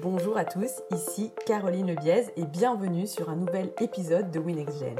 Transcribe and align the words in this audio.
Bonjour 0.00 0.36
à 0.36 0.44
tous, 0.44 0.70
ici 0.94 1.32
Caroline 1.44 1.96
Biez 1.96 2.26
et 2.36 2.44
bienvenue 2.44 3.08
sur 3.08 3.30
un 3.30 3.34
nouvel 3.34 3.72
épisode 3.80 4.30
de 4.30 4.38
WinXGen. 4.38 4.96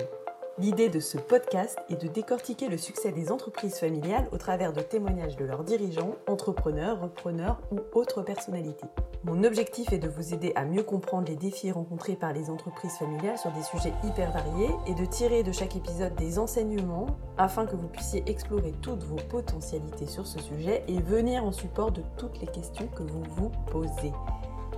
L'idée 0.58 0.88
de 0.88 0.98
ce 0.98 1.18
podcast 1.18 1.78
est 1.88 2.02
de 2.02 2.08
décortiquer 2.08 2.68
le 2.68 2.78
succès 2.78 3.12
des 3.12 3.30
entreprises 3.30 3.78
familiales 3.78 4.26
au 4.32 4.38
travers 4.38 4.72
de 4.72 4.80
témoignages 4.80 5.36
de 5.36 5.44
leurs 5.44 5.62
dirigeants, 5.62 6.16
entrepreneurs, 6.26 7.00
repreneurs 7.00 7.60
ou 7.70 7.78
autres 7.96 8.22
personnalités. 8.22 8.88
Mon 9.22 9.44
objectif 9.44 9.92
est 9.92 10.00
de 10.00 10.08
vous 10.08 10.34
aider 10.34 10.52
à 10.56 10.64
mieux 10.64 10.82
comprendre 10.82 11.28
les 11.28 11.36
défis 11.36 11.70
rencontrés 11.70 12.16
par 12.16 12.32
les 12.32 12.50
entreprises 12.50 12.98
familiales 12.98 13.38
sur 13.38 13.52
des 13.52 13.62
sujets 13.62 13.94
hyper 14.02 14.32
variés 14.32 14.74
et 14.88 14.94
de 14.94 15.04
tirer 15.04 15.44
de 15.44 15.52
chaque 15.52 15.76
épisode 15.76 16.16
des 16.16 16.40
enseignements 16.40 17.06
afin 17.36 17.66
que 17.66 17.76
vous 17.76 17.86
puissiez 17.86 18.24
explorer 18.26 18.74
toutes 18.82 19.04
vos 19.04 19.22
potentialités 19.28 20.06
sur 20.06 20.26
ce 20.26 20.40
sujet 20.40 20.82
et 20.88 21.00
venir 21.00 21.44
en 21.44 21.52
support 21.52 21.92
de 21.92 22.02
toutes 22.16 22.40
les 22.40 22.48
questions 22.48 22.88
que 22.88 23.04
vous 23.04 23.22
vous 23.36 23.50
posez. 23.70 24.12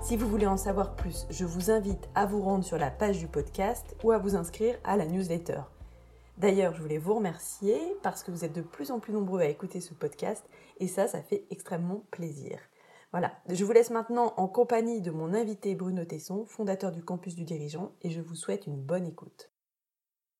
Si 0.02 0.16
vous 0.16 0.28
voulez 0.28 0.46
en 0.46 0.56
savoir 0.56 0.96
plus, 0.96 1.26
je 1.28 1.44
vous 1.44 1.70
invite 1.70 2.08
à 2.14 2.24
vous 2.24 2.40
rendre 2.40 2.64
sur 2.64 2.78
la 2.78 2.90
page 2.90 3.18
du 3.18 3.28
podcast 3.28 3.94
ou 4.02 4.12
à 4.12 4.18
vous 4.18 4.34
inscrire 4.34 4.76
à 4.82 4.96
la 4.96 5.06
newsletter. 5.06 5.60
D'ailleurs, 6.38 6.74
je 6.74 6.80
voulais 6.80 6.98
vous 6.98 7.14
remercier 7.14 7.78
parce 8.02 8.24
que 8.24 8.30
vous 8.30 8.44
êtes 8.44 8.54
de 8.54 8.62
plus 8.62 8.90
en 8.90 8.98
plus 8.98 9.12
nombreux 9.12 9.40
à 9.40 9.48
écouter 9.48 9.80
ce 9.80 9.92
podcast 9.92 10.44
et 10.78 10.88
ça, 10.88 11.06
ça 11.06 11.22
fait 11.22 11.44
extrêmement 11.50 12.02
plaisir. 12.10 12.58
Voilà, 13.12 13.32
je 13.48 13.62
vous 13.64 13.72
laisse 13.72 13.90
maintenant 13.90 14.32
en 14.38 14.48
compagnie 14.48 15.02
de 15.02 15.10
mon 15.10 15.34
invité 15.34 15.74
Bruno 15.74 16.04
Tesson, 16.04 16.46
fondateur 16.46 16.92
du 16.92 17.04
campus 17.04 17.34
du 17.34 17.44
dirigeant, 17.44 17.92
et 18.02 18.10
je 18.10 18.20
vous 18.20 18.36
souhaite 18.36 18.66
une 18.66 18.80
bonne 18.80 19.06
écoute. 19.06 19.50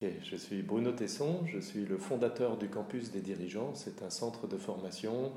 je 0.01 0.37
suis 0.37 0.63
Bruno 0.63 0.93
Tesson, 0.93 1.45
je 1.45 1.59
suis 1.59 1.85
le 1.85 1.99
fondateur 1.99 2.57
du 2.57 2.71
campus 2.71 3.11
des 3.11 3.21
dirigeants. 3.21 3.75
C'est 3.75 4.03
un 4.03 4.11
centre 4.11 4.47
de 4.47 4.57
formation 4.57 5.33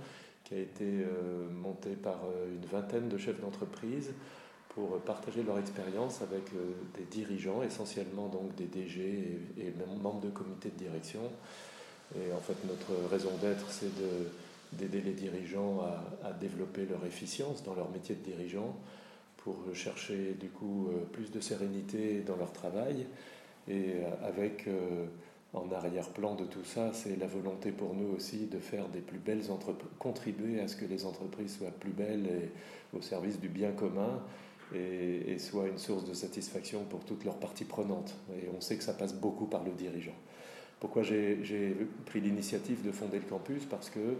a 0.53 0.59
été 0.59 0.85
euh, 0.85 1.49
monté 1.52 1.91
par 1.91 2.21
euh, 2.25 2.53
une 2.53 2.66
vingtaine 2.66 3.09
de 3.09 3.17
chefs 3.17 3.39
d'entreprise 3.41 4.12
pour 4.70 4.99
partager 5.02 5.43
leur 5.43 5.59
expérience 5.59 6.21
avec 6.21 6.43
euh, 6.55 6.73
des 6.98 7.03
dirigeants, 7.05 7.62
essentiellement 7.62 8.27
donc 8.27 8.55
des 8.55 8.65
DG 8.65 9.40
et, 9.57 9.74
membres 10.01 10.21
de 10.21 10.29
comités 10.29 10.70
de 10.70 10.77
direction. 10.77 11.21
Et 12.15 12.31
en 12.34 12.40
fait, 12.40 12.55
notre 12.68 13.09
raison 13.09 13.31
d'être, 13.41 13.70
c'est 13.70 13.91
d'aider 14.74 15.01
les 15.01 15.13
dirigeants 15.13 15.81
à, 16.24 16.31
développer 16.34 16.85
leur 16.85 17.04
efficience 17.05 17.63
dans 17.63 17.74
leur 17.74 17.90
métier 17.90 18.13
de 18.13 18.21
dirigeant 18.21 18.76
pour 19.37 19.55
chercher 19.74 20.35
du 20.40 20.49
coup 20.49 20.90
plus 21.12 21.31
de 21.31 21.40
sérénité 21.40 22.21
dans 22.21 22.35
leur 22.35 22.51
travail 22.51 23.07
et 23.68 23.96
avec 24.21 24.68
en 25.54 25.71
arrière-plan 25.71 26.35
de 26.35 26.46
tout 26.46 26.63
ça, 26.63 26.91
c'est 26.93 27.15
la 27.15 27.27
volonté 27.27 27.71
pour 27.71 27.93
nous 27.93 28.15
aussi 28.15 28.48
de 28.48 28.57
faire 28.57 28.90
des 28.90 29.01
plus 29.01 29.20
belles 29.20 29.51
entreprises, 29.51 29.90
contribuer 29.99 30.59
à 30.59 30.68
ce 30.68 30.76
que 30.76 30.85
les 30.85 31.05
entreprises 31.05 31.57
soient 31.57 31.71
plus 31.71 31.91
belles 31.91 32.26
et 32.26 32.98
au 32.98 33.01
service 33.01 33.40
du 33.40 33.49
bien 33.49 33.71
commun 33.71 34.21
et, 34.74 35.37
soient 35.37 35.68
une 35.68 35.77
source 35.77 36.05
de 36.05 36.13
satisfaction 36.13 36.84
pour 36.85 37.05
toutes 37.05 37.24
leurs 37.24 37.37
parties 37.37 37.65
prenantes. 37.65 38.15
Et 38.41 38.49
on 38.55 38.62
sait 38.62 38.77
que 38.77 38.84
ça 38.84 38.93
passe 38.93 39.13
beaucoup 39.13 39.46
par 39.46 39.63
le 39.63 39.71
dirigeant. 39.71 40.15
Pourquoi 40.79 41.04
j'ai 41.04 41.77
pris 42.05 42.20
l'initiative 42.20 42.84
de 42.84 42.91
fonder 42.91 43.20
le 43.20 43.26
campus? 43.26 43.65
Parce 43.65 43.91
que 43.91 44.15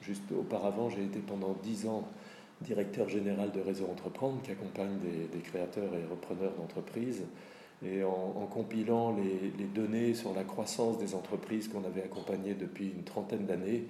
juste 0.00 0.30
auparavant, 0.32 0.88
j'ai 0.88 1.04
été 1.04 1.18
pendant 1.18 1.56
dix 1.62 1.86
ans 1.86 2.08
directeur 2.62 3.08
général 3.08 3.52
de 3.52 3.60
Réseau 3.60 3.86
Entreprendre, 3.86 4.40
qui 4.42 4.50
accompagne 4.50 4.98
des, 5.00 5.26
des 5.36 5.42
créateurs 5.42 5.94
et 5.94 6.06
repreneurs 6.10 6.54
d'entreprises. 6.54 7.24
Et 7.84 8.02
en, 8.02 8.46
compilant 8.46 9.14
les, 9.14 9.66
données 9.66 10.14
sur 10.14 10.32
la 10.34 10.44
croissance 10.44 10.98
des 10.98 11.14
entreprises 11.14 11.68
qu'on 11.68 11.84
avait 11.84 12.02
accompagnées 12.02 12.54
depuis 12.54 12.86
une 12.86 13.04
trentaine 13.04 13.44
d'années, 13.44 13.84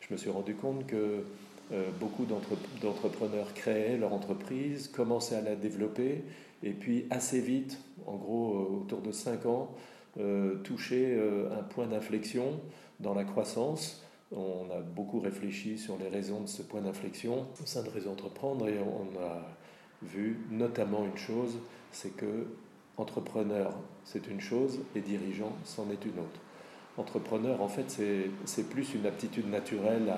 je 0.00 0.12
me 0.12 0.18
suis 0.18 0.30
rendu 0.30 0.54
compte 0.54 0.86
que 0.86 1.24
euh, 1.72 1.90
beaucoup 2.00 2.24
d'entrepreneurs 2.24 3.54
créaient 3.54 3.96
leur 3.96 4.12
entreprise, 4.12 4.88
commençaient 4.88 5.36
à 5.36 5.42
la 5.42 5.54
développer, 5.54 6.24
et 6.62 6.72
puis 6.72 7.06
assez 7.10 7.40
vite, 7.40 7.78
en 8.06 8.16
gros 8.16 8.54
euh, 8.54 8.80
autour 8.80 9.02
de 9.02 9.12
5 9.12 9.46
ans, 9.46 9.74
euh, 10.18 10.56
touchaient 10.64 11.16
un 11.56 11.62
point 11.62 11.86
d'inflexion 11.86 12.60
dans 12.98 13.14
la 13.14 13.24
croissance. 13.24 14.02
On 14.32 14.68
a 14.70 14.80
beaucoup 14.80 15.20
réfléchi 15.20 15.78
sur 15.78 15.96
les 15.96 16.08
raisons 16.08 16.40
de 16.40 16.48
ce 16.48 16.62
point 16.62 16.80
d'inflexion 16.80 17.46
au 17.62 17.66
sein 17.66 17.82
de 17.82 17.88
Réseau 17.88 18.10
Entreprendre 18.10 18.68
et 18.68 18.78
on 18.80 19.18
a 19.22 19.46
vu 20.02 20.38
notamment 20.50 21.04
une 21.06 21.16
chose, 21.16 21.58
c'est 21.92 22.14
que 22.16 22.46
Entrepreneur, 22.98 23.72
c'est 24.04 24.26
une 24.26 24.40
chose, 24.40 24.80
et 24.96 25.00
dirigeant, 25.00 25.52
c'en 25.64 25.88
est 25.90 26.04
une 26.04 26.18
autre. 26.18 26.40
Entrepreneur, 26.96 27.62
en 27.62 27.68
fait, 27.68 27.96
c'est 28.44 28.68
plus 28.68 28.92
une 28.94 29.06
aptitude 29.06 29.48
naturelle 29.48 30.12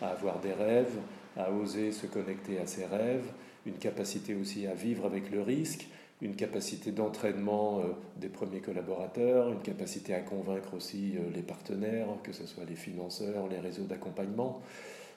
à, 0.00 0.06
avoir 0.06 0.38
des 0.40 0.52
rêves, 0.52 0.96
à 1.36 1.50
oser 1.50 1.90
se 1.90 2.06
connecter 2.06 2.60
à 2.60 2.66
ses 2.66 2.86
rêves, 2.86 3.26
une 3.66 3.74
capacité 3.74 4.36
aussi 4.36 4.68
à 4.68 4.74
vivre 4.74 5.06
avec 5.06 5.32
le 5.32 5.42
risque, 5.42 5.88
une 6.22 6.36
capacité 6.36 6.92
d'entraînement 6.92 7.80
euh, 7.80 7.84
des 8.16 8.28
premiers 8.28 8.60
collaborateurs, 8.60 9.50
une 9.50 9.62
capacité 9.62 10.14
à 10.14 10.20
convaincre 10.20 10.74
aussi 10.74 11.14
euh, 11.16 11.30
les 11.34 11.42
partenaires, 11.42 12.06
que 12.22 12.32
ce 12.32 12.46
soit 12.46 12.64
les 12.64 12.76
financeurs, 12.76 13.48
les 13.48 13.58
réseaux 13.58 13.84
d'accompagnement. 13.84 14.60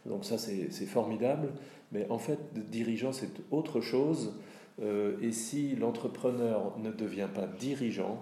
Donc 0.05 0.25
ça, 0.25 0.37
c'est 0.37 0.85
formidable. 0.85 1.49
Mais 1.91 2.07
en 2.09 2.19
fait, 2.19 2.39
dirigeant, 2.53 3.13
c'est 3.13 3.29
autre 3.51 3.81
chose. 3.81 4.33
Euh, 4.81 5.15
et 5.21 5.31
si 5.31 5.75
l'entrepreneur 5.75 6.77
ne 6.79 6.91
devient 6.91 7.29
pas 7.33 7.45
dirigeant, 7.45 8.19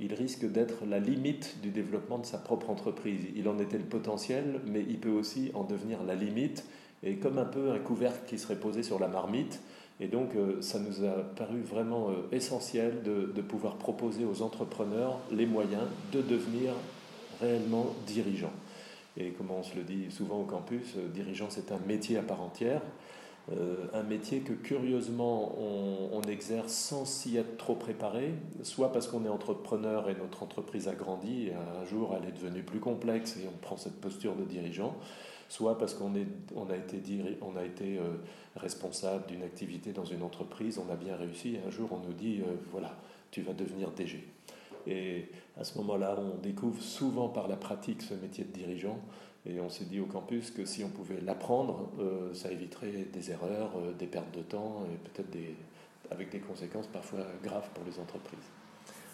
il 0.00 0.12
risque 0.12 0.44
d'être 0.50 0.84
la 0.86 0.98
limite 0.98 1.60
du 1.62 1.70
développement 1.70 2.18
de 2.18 2.26
sa 2.26 2.38
propre 2.38 2.70
entreprise. 2.70 3.20
Il 3.36 3.48
en 3.48 3.58
était 3.58 3.78
le 3.78 3.84
potentiel, 3.84 4.60
mais 4.66 4.84
il 4.88 4.98
peut 4.98 5.10
aussi 5.10 5.52
en 5.54 5.64
devenir 5.64 6.02
la 6.02 6.16
limite, 6.16 6.64
et 7.02 7.16
comme 7.16 7.38
un 7.38 7.44
peu 7.44 7.70
un 7.70 7.78
couvercle 7.78 8.26
qui 8.26 8.38
serait 8.38 8.58
posé 8.58 8.82
sur 8.82 8.98
la 8.98 9.08
marmite. 9.08 9.60
Et 10.00 10.08
donc, 10.08 10.34
euh, 10.34 10.60
ça 10.60 10.80
nous 10.80 11.04
a 11.04 11.12
paru 11.36 11.60
vraiment 11.60 12.10
euh, 12.10 12.14
essentiel 12.32 13.02
de, 13.04 13.32
de, 13.32 13.42
pouvoir 13.42 13.76
proposer 13.76 14.24
aux 14.24 14.42
entrepreneurs 14.42 15.20
les 15.30 15.46
moyens 15.46 15.84
de 16.12 16.20
devenir 16.20 16.72
réellement 17.40 17.94
dirigeants. 18.04 18.52
Et 19.16 19.30
comme 19.30 19.52
on 19.52 19.62
se 19.62 19.76
le 19.76 19.82
dit 19.82 20.10
souvent 20.10 20.40
au 20.40 20.44
campus, 20.44 20.96
dirigeant, 21.14 21.46
c'est 21.48 21.70
un 21.70 21.78
métier 21.86 22.18
à 22.18 22.22
part 22.22 22.42
entière. 22.42 22.82
Euh, 23.52 23.88
un 23.92 24.02
métier 24.02 24.40
que 24.40 24.54
curieusement 24.54 25.54
on, 25.58 26.22
exerce 26.22 26.72
sans 26.72 27.04
s'y 27.04 27.36
être 27.36 27.58
trop 27.58 27.74
préparé, 27.74 28.32
soit 28.62 28.90
parce 28.90 29.06
qu'on 29.06 29.26
est 29.26 29.28
entrepreneur 29.28 30.08
et 30.08 30.14
notre 30.14 30.42
entreprise 30.42 30.88
a 30.88 30.94
grandi 30.94 31.48
et 31.48 31.52
un 31.54 31.84
jour 31.84 32.16
elle 32.16 32.26
est 32.26 32.32
devenue 32.32 32.62
plus 32.62 32.80
complexe 32.80 33.36
et 33.36 33.46
on 33.46 33.58
prend 33.58 33.76
cette 33.76 34.00
posture 34.00 34.34
de 34.34 34.44
dirigeant, 34.44 34.96
soit 35.50 35.76
parce 35.76 35.92
qu'on 35.92 36.14
on 36.56 36.70
a 36.70 36.76
été, 36.76 37.02
on 37.42 37.56
a 37.56 37.64
été 37.64 37.98
euh, 37.98 38.14
responsable 38.56 39.26
d'une 39.26 39.42
activité 39.42 39.92
dans 39.92 40.06
une 40.06 40.22
entreprise, 40.22 40.78
on 40.78 40.90
a 40.90 40.96
bien 40.96 41.14
réussi 41.14 41.56
et 41.56 41.60
un 41.66 41.70
jour 41.70 41.90
on 41.92 41.98
nous 41.98 42.14
dit 42.14 42.40
euh, 42.40 42.54
voilà, 42.70 42.96
tu 43.30 43.42
vas 43.42 43.52
devenir 43.52 43.90
DG. 43.90 44.26
Et 44.86 45.28
à 45.58 45.64
ce 45.64 45.78
moment-là, 45.78 46.16
on 46.18 46.40
découvre 46.40 46.82
souvent 46.82 47.28
par 47.28 47.48
la 47.48 47.56
pratique 47.56 48.02
ce 48.02 48.14
métier 48.14 48.44
de 48.44 48.52
dirigeant 48.52 48.98
et 49.46 49.60
on 49.60 49.68
s'est 49.68 49.84
dit 49.84 50.00
au 50.00 50.06
campus 50.06 50.50
que 50.50 50.64
si 50.64 50.82
on 50.84 50.88
pouvait 50.88 51.20
l'apprendre, 51.20 51.90
euh, 51.98 52.32
ça 52.32 52.50
éviterait 52.50 53.06
des 53.12 53.30
erreurs, 53.30 53.72
euh, 53.76 53.92
des 53.92 54.06
pertes 54.06 54.34
de 54.34 54.42
temps 54.42 54.86
et 54.86 54.96
peut-être 55.08 55.30
des, 55.30 55.54
avec 56.10 56.30
des 56.30 56.40
conséquences 56.40 56.86
parfois 56.86 57.26
graves 57.42 57.68
pour 57.74 57.84
les 57.84 57.98
entreprises. 57.98 58.38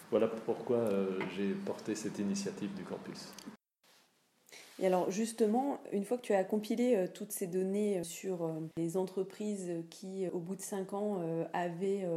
Voilà 0.09 0.27
pourquoi 0.27 0.77
euh, 0.77 1.19
j'ai 1.35 1.49
porté 1.53 1.95
cette 1.95 2.19
initiative 2.19 2.73
du 2.75 2.83
campus. 2.83 3.33
Et 4.79 4.87
alors 4.87 5.11
justement, 5.11 5.79
une 5.91 6.05
fois 6.05 6.17
que 6.17 6.23
tu 6.23 6.33
as 6.33 6.43
compilé 6.43 7.07
toutes 7.13 7.31
ces 7.31 7.45
données 7.45 8.03
sur 8.03 8.51
les 8.77 8.97
entreprises 8.97 9.71
qui, 9.91 10.27
au 10.29 10.39
bout 10.39 10.55
de 10.55 10.61
cinq 10.61 10.93
ans, 10.93 11.21
avaient 11.53 12.07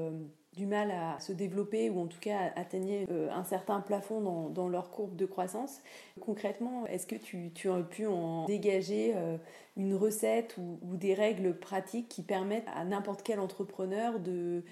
du 0.57 0.67
mal 0.67 0.91
à 0.91 1.19
se 1.21 1.33
développer 1.33 1.91
ou 1.91 2.01
en 2.01 2.07
tout 2.07 2.21
cas 2.21 2.53
atteignaient 2.57 3.07
euh, 3.11 3.31
un 3.31 3.45
certain 3.45 3.81
plafond 3.81 4.51
dans, 4.51 4.69
leur 4.69 4.91
courbe 4.91 5.17
de 5.17 5.27
croissance. 5.27 5.81
Concrètement, 6.21 6.87
est-ce 6.87 7.07
que 7.07 7.17
tu, 7.17 7.51
tu, 7.55 7.71
as 7.71 7.81
pu 7.81 8.07
en 8.07 8.47
dégager 8.47 9.13
euh, 9.17 9.37
une 9.77 9.95
recette 9.95 10.57
ou, 10.59 10.97
des 10.97 11.15
règles 11.15 11.55
pratiques 11.59 12.09
qui 12.09 12.23
permettent 12.23 12.69
à 12.75 12.85
n'importe 12.85 13.23
quel 13.23 13.41
entrepreneur 13.41 14.21
de, 14.21 14.63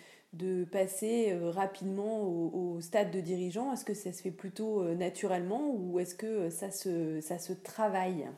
passer 0.71 1.33
euh, 1.33 1.51
rapidement 1.51 2.23
au, 2.23 2.81
stade 2.81 3.11
de 3.11 3.21
dirigeant? 3.21 3.73
Est-ce 3.73 3.85
que 3.85 3.95
ça 3.95 4.13
se 4.13 4.23
fait 4.23 4.31
plutôt 4.31 4.85
naturellement 4.95 5.75
ou 5.75 5.99
est-ce 5.99 6.15
que 6.15 6.49
ça 6.51 6.71
se 6.71 7.53
travaille? 7.53 8.29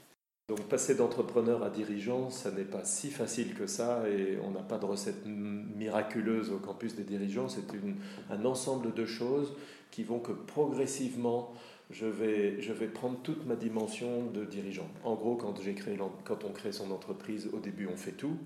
Donc 0.48 0.60
passer 0.68 0.94
d'entrepreneur 0.94 1.62
à 1.62 1.70
dirigeant, 1.70 2.28
ça 2.28 2.50
n'est 2.50 2.64
pas 2.64 2.84
si 2.84 3.10
facile 3.10 3.54
que 3.54 3.66
ça 3.66 4.02
et 4.08 4.38
on 4.44 4.50
n'a 4.50 4.60
pas 4.60 4.76
de 4.76 4.84
recette 4.84 5.24
miraculeuse 5.24 6.50
au 6.50 6.58
campus 6.58 6.94
des 6.94 7.04
dirigeants. 7.04 7.48
C'est 7.48 7.62
un 8.30 8.44
ensemble 8.44 8.92
de 8.92 9.06
choses 9.06 9.54
qui 9.90 10.04
vont 10.04 10.18
que 10.18 10.32
progressivement, 10.32 11.54
je 11.90 12.04
vais, 12.04 12.58
prendre 12.92 13.18
toute 13.22 13.46
ma 13.46 13.56
dimension 13.56 14.26
de 14.34 14.44
dirigeant. 14.44 14.88
En 15.02 15.14
gros, 15.14 15.36
quand, 15.36 15.54
quand 16.24 16.44
on 16.44 16.50
crée 16.50 16.72
son 16.72 16.90
entreprise, 16.90 17.48
au 17.54 17.58
début, 17.58 17.88
on 17.90 17.96
fait 17.96 18.12
tout. 18.12 18.36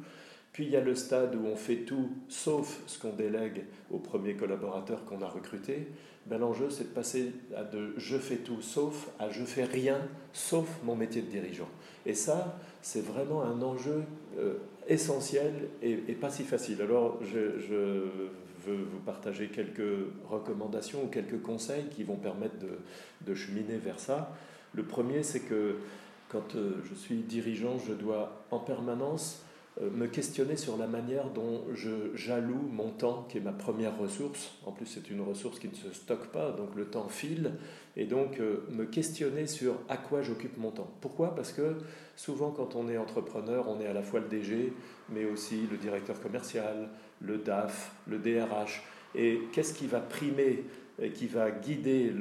Puis 0.59 0.67
il 0.67 0.73
y 0.73 0.77
a 0.77 0.81
le 0.81 0.97
stade 0.97 1.37
où 1.37 1.47
on 1.47 1.55
fait 1.55 1.85
tout 1.85 2.11
sauf 2.29 2.81
ce 2.89 2.99
qu'on 2.99 3.13
délègue 3.13 3.63
au 3.93 3.99
premier 3.99 4.35
collaborateur 4.35 5.05
qu'on 5.05 5.23
a 5.23 5.29
recruté. 5.29 5.87
Ben, 6.27 6.39
l'enjeu, 6.39 6.69
c'est 6.69 6.89
de 6.89 6.89
passer 6.89 7.31
de 7.73 7.95
je 7.97 8.17
fais 8.17 8.39
tout 8.39 8.61
sauf 8.61 9.09
à 9.21 9.31
je 9.31 9.45
fais 9.45 9.63
rien 9.63 10.01
sauf 10.33 10.67
mon 10.83 10.97
métier 10.97 11.23
de 11.23 11.29
dirigeant. 11.29 11.69
Et 12.05 12.15
ça, 12.15 12.59
c'est 12.83 13.07
vraiment 13.07 13.45
un 13.45 13.63
enjeu 13.63 14.03
euh, 14.37 14.55
essentiel 14.89 15.69
et, 15.81 15.95
pas 16.15 16.29
si 16.29 16.43
facile. 16.43 16.83
Alors, 16.83 17.21
je, 17.23 17.39
veux 18.67 18.83
vous 18.83 18.99
partager 19.07 19.51
quelques 19.51 20.09
recommandations 20.29 21.05
ou 21.05 21.07
quelques 21.07 21.41
conseils 21.41 21.85
qui 21.89 22.03
vont 22.03 22.17
permettre 22.17 22.57
de, 23.25 23.35
cheminer 23.37 23.77
vers 23.77 24.01
ça. 24.01 24.37
Le 24.75 24.83
premier, 24.83 25.23
c'est 25.23 25.39
que 25.39 25.77
quand 26.29 26.57
euh, 26.57 26.83
je 26.91 26.97
suis 26.97 27.19
dirigeant, 27.19 27.79
je 27.79 27.93
dois 27.93 28.45
en 28.51 28.59
permanence 28.59 29.45
me 29.81 30.07
questionner 30.07 30.57
sur 30.57 30.77
la 30.77 30.87
manière 30.87 31.31
dont 31.31 31.63
je 31.73 32.15
jaloue 32.15 32.69
mon 32.73 32.91
temps, 32.91 33.27
qui 33.29 33.39
est 33.39 33.41
ma 33.41 33.53
première 33.53 33.97
ressource. 33.97 34.53
En 34.67 34.73
plus, 34.73 34.87
c'est 34.87 35.11
une 35.11 35.21
ressource 35.21 35.59
qui 35.59 35.69
ne 35.69 35.75
se 35.75 35.93
stocke 35.93 36.29
pas, 36.29 36.51
donc 36.51 36.75
le 36.75 36.87
temps 36.87 37.09
file. 37.09 37.53
Et 37.97 38.05
donc, 38.05 38.41
euh, 38.41 38.65
me 38.71 38.85
questionner 38.85 39.47
sur 39.47 39.75
à 39.89 39.97
quoi 39.97 40.23
j'occupe 40.23 40.57
mon 40.57 40.71
temps. 40.71 40.91
Pourquoi? 41.01 41.35
Parce 41.35 41.53
que 41.53 41.77
souvent, 42.17 42.51
quand 42.51 42.75
on 42.77 42.89
est 42.89 42.99
entrepreneur, 42.99 43.69
on 43.69 43.81
est 43.81 43.87
à 43.87 43.93
la 43.93 44.03
fois 44.03 44.21
le 44.21 44.29
DG, 44.29 44.73
mais 45.11 45.25
aussi 45.25 45.67
le 45.71 45.77
directeur 45.77 46.21
commercial, 46.21 46.89
le 47.21 47.39
DAF, 47.39 47.93
le 48.07 48.19
DRH. 48.19 48.83
Et 49.15 49.41
qu'est-ce 49.53 49.75
qui 49.75 49.87
va 49.87 50.01
primer 50.01 50.65
et 51.01 51.11
qui 51.11 51.27
va 51.27 51.51
guider 51.51 52.13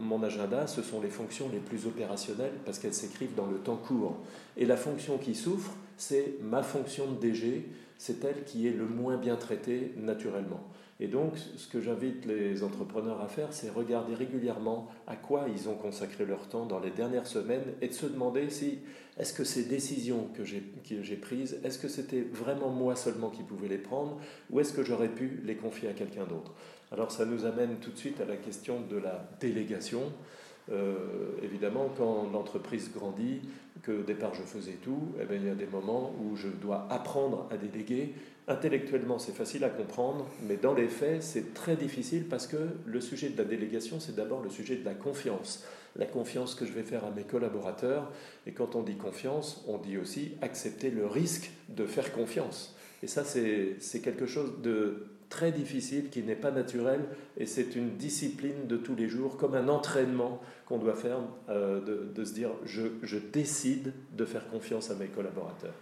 mon 0.00 0.22
agenda, 0.24 0.66
ce 0.66 0.82
sont 0.82 1.00
les 1.00 1.10
fonctions 1.10 1.48
les 1.52 1.60
plus 1.60 1.86
opérationnelles 1.86 2.54
parce 2.64 2.80
qu'elles 2.80 2.94
s'écrivent 2.94 3.36
dans 3.36 3.46
le 3.46 3.58
temps 3.58 3.76
court. 3.76 4.16
Et 4.56 4.66
la 4.66 4.76
fonction 4.76 5.16
qui 5.16 5.36
souffre, 5.36 5.72
c'est 5.96 6.38
ma 6.42 6.62
fonction 6.62 7.10
de 7.10 7.18
DG, 7.18 7.68
c'est 7.98 8.24
elle 8.24 8.44
qui 8.44 8.66
est 8.66 8.72
le 8.72 8.86
moins 8.86 9.16
bien 9.16 9.36
traitée 9.36 9.92
naturellement. 9.96 10.60
Et 10.98 11.08
donc, 11.08 11.34
ce 11.56 11.68
que 11.68 11.80
j'invite 11.80 12.24
les 12.24 12.62
entrepreneurs 12.62 13.20
à 13.20 13.28
faire, 13.28 13.52
c'est 13.52 13.68
regarder 13.68 14.14
régulièrement 14.14 14.88
à 15.06 15.14
quoi 15.14 15.46
ils 15.54 15.68
ont 15.68 15.74
consacré 15.74 16.24
leur 16.24 16.48
temps 16.48 16.64
dans 16.64 16.80
les 16.80 16.90
dernières 16.90 17.26
semaines 17.26 17.64
et 17.82 17.88
de 17.88 17.92
se 17.92 18.06
demander 18.06 18.48
si 18.48 18.78
est-ce 19.18 19.34
que 19.34 19.44
ces 19.44 19.64
décisions 19.64 20.28
que 20.34 20.44
j'ai 20.44 21.16
prises, 21.16 21.58
est-ce 21.64 21.78
que 21.78 21.88
c'était 21.88 22.22
vraiment 22.22 22.70
moi 22.70 22.96
seulement 22.96 23.28
qui 23.28 23.42
pouvais 23.42 23.68
les 23.68 23.78
prendre 23.78 24.18
ou 24.50 24.60
est-ce 24.60 24.72
que 24.72 24.82
j'aurais 24.82 25.10
pu 25.10 25.40
les 25.44 25.56
confier 25.56 25.90
à 25.90 25.92
quelqu'un 25.92 26.24
d'autre? 26.24 26.54
Alors, 26.90 27.10
ça 27.10 27.26
nous 27.26 27.44
amène 27.44 27.76
tout 27.76 27.90
de 27.90 27.98
suite 27.98 28.20
à 28.22 28.24
la 28.24 28.36
question 28.36 28.80
de 28.80 28.96
la 28.96 29.28
délégation. 29.38 30.12
Euh, 30.72 30.94
évidemment, 31.42 31.92
quand 31.96 32.28
l'entreprise 32.32 32.90
grandit, 32.92 33.40
que 33.82 33.92
au 33.92 34.02
départ 34.02 34.34
je 34.34 34.42
faisais 34.42 34.78
tout, 34.82 35.12
eh 35.20 35.24
bien, 35.24 35.36
il 35.36 35.46
y 35.46 35.50
a 35.50 35.54
des 35.54 35.66
moments 35.66 36.12
où 36.20 36.36
je 36.36 36.48
dois 36.48 36.86
apprendre 36.90 37.46
à 37.50 37.56
déléguer. 37.56 38.14
Intellectuellement, 38.48 39.18
c'est 39.18 39.34
facile 39.34 39.64
à 39.64 39.70
comprendre, 39.70 40.26
mais 40.42 40.56
dans 40.56 40.74
les 40.74 40.88
faits, 40.88 41.22
c'est 41.22 41.54
très 41.54 41.76
difficile 41.76 42.26
parce 42.28 42.46
que 42.46 42.56
le 42.84 43.00
sujet 43.00 43.28
de 43.28 43.38
la 43.38 43.44
délégation, 43.44 44.00
c'est 44.00 44.14
d'abord 44.14 44.42
le 44.42 44.50
sujet 44.50 44.76
de 44.76 44.84
la 44.84 44.94
confiance. 44.94 45.64
La 45.98 46.06
confiance 46.06 46.54
que 46.54 46.66
je 46.66 46.72
vais 46.72 46.82
faire 46.82 47.04
à 47.04 47.10
mes 47.10 47.22
collaborateurs. 47.24 48.12
Et 48.46 48.52
quand 48.52 48.74
on 48.74 48.82
dit 48.82 48.96
confiance, 48.96 49.64
on 49.66 49.78
dit 49.78 49.98
aussi 49.98 50.32
accepter 50.42 50.90
le 50.90 51.06
risque 51.06 51.50
de 51.68 51.86
faire 51.86 52.12
confiance. 52.12 52.76
Et 53.02 53.06
ça, 53.06 53.24
c'est 53.24 54.00
quelque 54.02 54.26
chose 54.26 54.60
de 54.62 55.06
très 55.28 55.52
difficile, 55.52 56.08
qui 56.08 56.22
n'est 56.22 56.36
pas 56.36 56.50
naturel, 56.50 57.00
et 57.36 57.46
c'est 57.46 57.74
une 57.74 57.96
discipline 57.96 58.66
de 58.66 58.76
tous 58.76 58.94
les 58.94 59.08
jours, 59.08 59.36
comme 59.36 59.54
un 59.54 59.68
entraînement 59.68 60.40
qu'on 60.66 60.78
doit 60.78 60.94
faire, 60.94 61.18
euh, 61.48 61.80
de, 62.14 62.24
se 62.24 62.32
dire 62.32 62.50
je, 62.64 62.82
je, 63.02 63.18
décide 63.18 63.92
de 64.16 64.24
faire 64.24 64.48
confiance 64.48 64.90
à 64.90 64.94
mes 64.94 65.06
collaborateurs. 65.06 65.74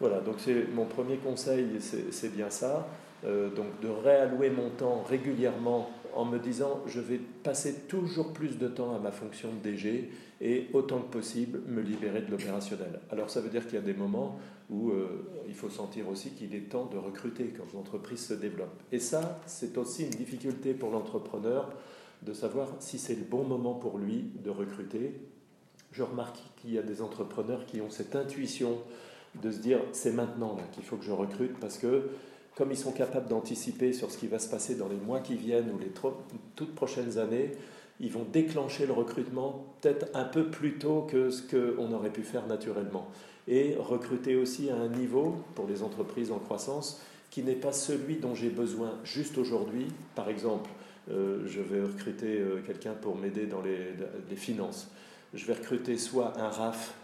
Voilà, 0.00 0.20
donc 0.20 0.36
c'est 0.38 0.66
mon 0.74 0.84
premier 0.84 1.16
conseil, 1.16 1.66
c'est 1.80 2.34
bien 2.34 2.50
ça, 2.50 2.88
euh, 3.24 3.50
donc 3.50 3.80
de 3.80 3.88
réallouer 3.88 4.50
mon 4.50 4.68
temps 4.70 5.02
régulièrement 5.08 5.90
en 6.14 6.24
me 6.24 6.38
disant 6.38 6.82
je 6.86 7.00
vais 7.00 7.18
passer 7.18 7.80
toujours 7.88 8.32
plus 8.32 8.58
de 8.58 8.68
temps 8.68 8.94
à 8.94 8.98
ma 8.98 9.12
fonction 9.12 9.48
de 9.52 9.70
DG 9.70 10.10
et 10.40 10.68
autant 10.72 11.00
que 11.00 11.12
possible 11.12 11.60
me 11.66 11.80
libérer 11.80 12.22
de 12.22 12.30
l'opérationnel. 12.30 13.00
Alors 13.10 13.30
ça 13.30 13.40
veut 13.40 13.50
dire 13.50 13.64
qu'il 13.64 13.74
y 13.74 13.78
a 13.78 13.82
des 13.82 13.94
moments 13.94 14.38
où 14.70 14.90
euh, 14.90 15.44
il 15.46 15.54
faut 15.54 15.70
sentir 15.70 16.08
aussi 16.08 16.30
qu'il 16.30 16.54
est 16.54 16.70
temps 16.70 16.86
de 16.86 16.98
recruter 16.98 17.52
quand 17.56 17.72
l'entreprise 17.74 18.26
se 18.26 18.34
développe. 18.34 18.82
Et 18.90 18.98
ça, 18.98 19.40
c'est 19.46 19.76
aussi 19.78 20.04
une 20.04 20.10
difficulté 20.10 20.74
pour 20.74 20.90
l'entrepreneur 20.90 21.70
de 22.22 22.32
savoir 22.32 22.68
si 22.80 22.98
c'est 22.98 23.14
le 23.14 23.24
bon 23.24 23.44
moment 23.44 23.74
pour 23.74 23.98
lui 23.98 24.30
de 24.42 24.50
recruter. 24.50 25.14
Je 25.92 26.02
remarque 26.02 26.38
qu'il 26.56 26.72
y 26.72 26.78
a 26.78 26.82
des 26.82 27.02
entrepreneurs 27.02 27.66
qui 27.66 27.80
ont 27.80 27.90
cette 27.90 28.16
intuition 28.16 28.78
de 29.42 29.50
se 29.50 29.58
dire 29.58 29.80
c'est 29.92 30.12
maintenant 30.12 30.56
qu'il 30.72 30.84
faut 30.84 30.96
que 30.96 31.04
je 31.04 31.12
recrute 31.12 31.58
parce 31.58 31.78
que 31.78 32.10
comme 32.54 32.70
ils 32.70 32.78
sont 32.78 32.92
capables 32.92 33.28
d'anticiper 33.28 33.92
sur 33.92 34.10
ce 34.10 34.18
qui 34.18 34.26
va 34.26 34.38
se 34.38 34.48
passer 34.48 34.74
dans 34.74 34.88
les 34.88 34.96
mois 34.96 35.20
qui 35.20 35.34
viennent 35.34 35.70
ou 35.70 35.78
les 35.78 35.90
toutes 36.54 36.74
prochaines 36.74 37.18
années, 37.18 37.52
ils 38.00 38.10
vont 38.10 38.26
déclencher 38.30 38.86
le 38.86 38.92
recrutement 38.92 39.64
peut-être 39.80 40.06
un 40.14 40.24
peu 40.24 40.50
plus 40.50 40.78
tôt 40.78 41.06
que 41.08 41.30
ce 41.30 41.42
qu'on 41.42 41.92
aurait 41.92 42.10
pu 42.10 42.22
faire 42.22 42.46
naturellement. 42.46 43.08
Et 43.48 43.76
recruter 43.78 44.36
aussi 44.36 44.70
à 44.70 44.76
un 44.76 44.88
niveau, 44.88 45.36
pour 45.54 45.66
les 45.66 45.82
entreprises 45.82 46.30
en 46.30 46.38
croissance, 46.38 47.00
qui 47.30 47.42
n'est 47.42 47.54
pas 47.54 47.72
celui 47.72 48.16
dont 48.16 48.34
j'ai 48.34 48.50
besoin 48.50 48.98
juste 49.04 49.38
aujourd'hui. 49.38 49.86
Par 50.14 50.28
exemple, 50.28 50.68
euh, 51.10 51.46
je 51.46 51.60
vais 51.60 51.82
recruter 51.82 52.38
euh, 52.38 52.60
quelqu'un 52.66 52.92
pour 52.92 53.16
m'aider 53.16 53.46
dans 53.46 53.62
les, 53.62 53.94
les, 54.28 54.36
finances. 54.36 54.88
Je 55.34 55.46
vais 55.46 55.54
recruter 55.54 55.96
soit 55.96 56.38
un 56.38 56.48
RAF, 56.48 56.94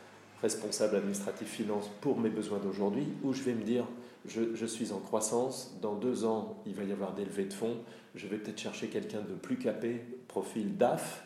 responsable 0.43 0.97
administratif 0.97 1.49
finance, 1.49 1.91
pour 2.01 2.19
mes 2.19 2.31
besoins 2.31 2.59
d'aujourd'hui, 2.59 3.07
ou 3.23 3.33
je 3.33 3.43
vais 3.43 3.55
me 3.55 3.63
dire, 3.63 3.85
je, 4.27 4.67
suis 4.67 4.93
en 4.93 4.99
croissance, 4.99 5.77
dans 5.81 5.95
deux 5.95 6.25
ans, 6.25 6.63
il 6.67 6.75
va 6.75 6.85
y 6.85 6.93
avoir 6.93 7.15
des 7.15 7.25
levées 7.25 7.47
de 7.47 7.53
fonds, 7.53 7.77
je 8.15 8.27
vais 8.27 8.37
peut-être 8.37 8.61
chercher 8.61 8.89
quelqu'un 8.89 9.21
de 9.21 9.35
plus 9.35 9.59
capé, 9.59 10.01
profil 10.29 10.77
DAF. 10.77 11.25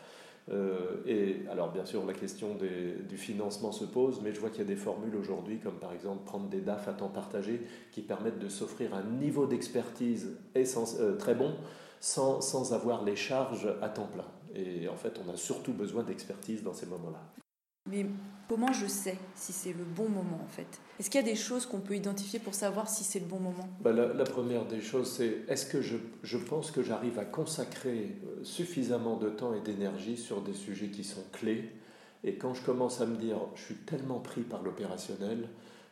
Euh, 0.51 0.97
et 1.05 1.37
alors, 1.51 1.71
bien 1.71 1.85
sûr, 1.85 2.05
la 2.05 2.13
question 2.13 2.55
du 2.55 3.17
financement 3.17 3.71
se 3.71 3.85
pose, 3.85 4.21
mais 4.23 4.33
je 4.33 4.39
vois 4.39 4.49
qu'il 4.49 4.59
y 4.59 4.65
a 4.65 4.67
des 4.67 4.75
formules 4.75 5.15
aujourd'hui, 5.15 5.59
comme 5.59 5.75
par 5.75 5.93
exemple 5.93 6.23
prendre 6.25 6.47
des 6.47 6.61
DAF 6.61 6.87
à 6.87 6.93
temps 6.93 7.09
partagé, 7.09 7.61
qui 7.91 8.01
permettent 8.01 8.39
de 8.39 8.49
s'offrir 8.49 8.93
un 8.93 9.03
niveau 9.03 9.45
d'expertise 9.45 10.37
euh, 10.55 11.15
très 11.17 11.35
bon 11.35 11.53
sans, 11.99 12.41
sans 12.41 12.73
avoir 12.73 13.03
les 13.03 13.15
charges 13.15 13.67
à 13.81 13.89
temps 13.89 14.09
plein. 14.11 14.25
Et 14.55 14.87
en 14.87 14.95
fait, 14.95 15.19
on 15.25 15.33
a 15.33 15.37
surtout 15.37 15.73
besoin 15.73 16.03
d'expertise 16.03 16.63
dans 16.63 16.73
ces 16.73 16.85
moments-là. 16.85 17.42
Mais 17.89 18.05
comment 18.47 18.71
je 18.71 18.87
sais 18.87 19.17
si 19.35 19.51
c'est 19.51 19.73
le 19.73 19.83
bon 19.83 20.07
moment 20.07 20.39
en 20.41 20.47
fait? 20.47 20.79
Est-ce 20.99 21.09
qu'il 21.09 21.19
y 21.19 21.23
a 21.23 21.27
des 21.27 21.35
choses 21.35 21.65
qu'on 21.65 21.79
peut 21.79 21.95
identifier 21.95 22.39
pour 22.39 22.53
savoir 22.53 22.87
si 22.87 23.03
c'est 23.03 23.19
le 23.19 23.25
bon 23.25 23.39
moment? 23.39 23.67
Bah, 23.81 23.91
la, 23.91 24.23
première 24.23 24.65
des 24.65 24.79
choses, 24.79 25.11
c'est 25.11 25.43
est-ce 25.49 25.65
que 25.65 25.81
je, 25.81 26.37
pense 26.37 26.71
que 26.71 26.81
j'arrive 26.81 27.19
à 27.19 27.25
consacrer 27.25 28.15
euh, 28.25 28.43
suffisamment 28.43 29.17
de 29.17 29.29
temps 29.29 29.53
et 29.53 29.59
d'énergie 29.59 30.15
sur 30.15 30.41
des 30.41 30.53
sujets 30.53 30.87
qui 30.87 31.03
sont 31.03 31.23
clés? 31.33 31.71
Et 32.23 32.35
quand 32.35 32.53
je 32.53 32.63
commence 32.63 33.01
à 33.01 33.05
me 33.05 33.17
dire 33.17 33.37
je 33.55 33.63
suis 33.63 33.75
tellement 33.75 34.19
pris 34.19 34.41
par 34.41 34.63
l'opérationnel 34.63 35.49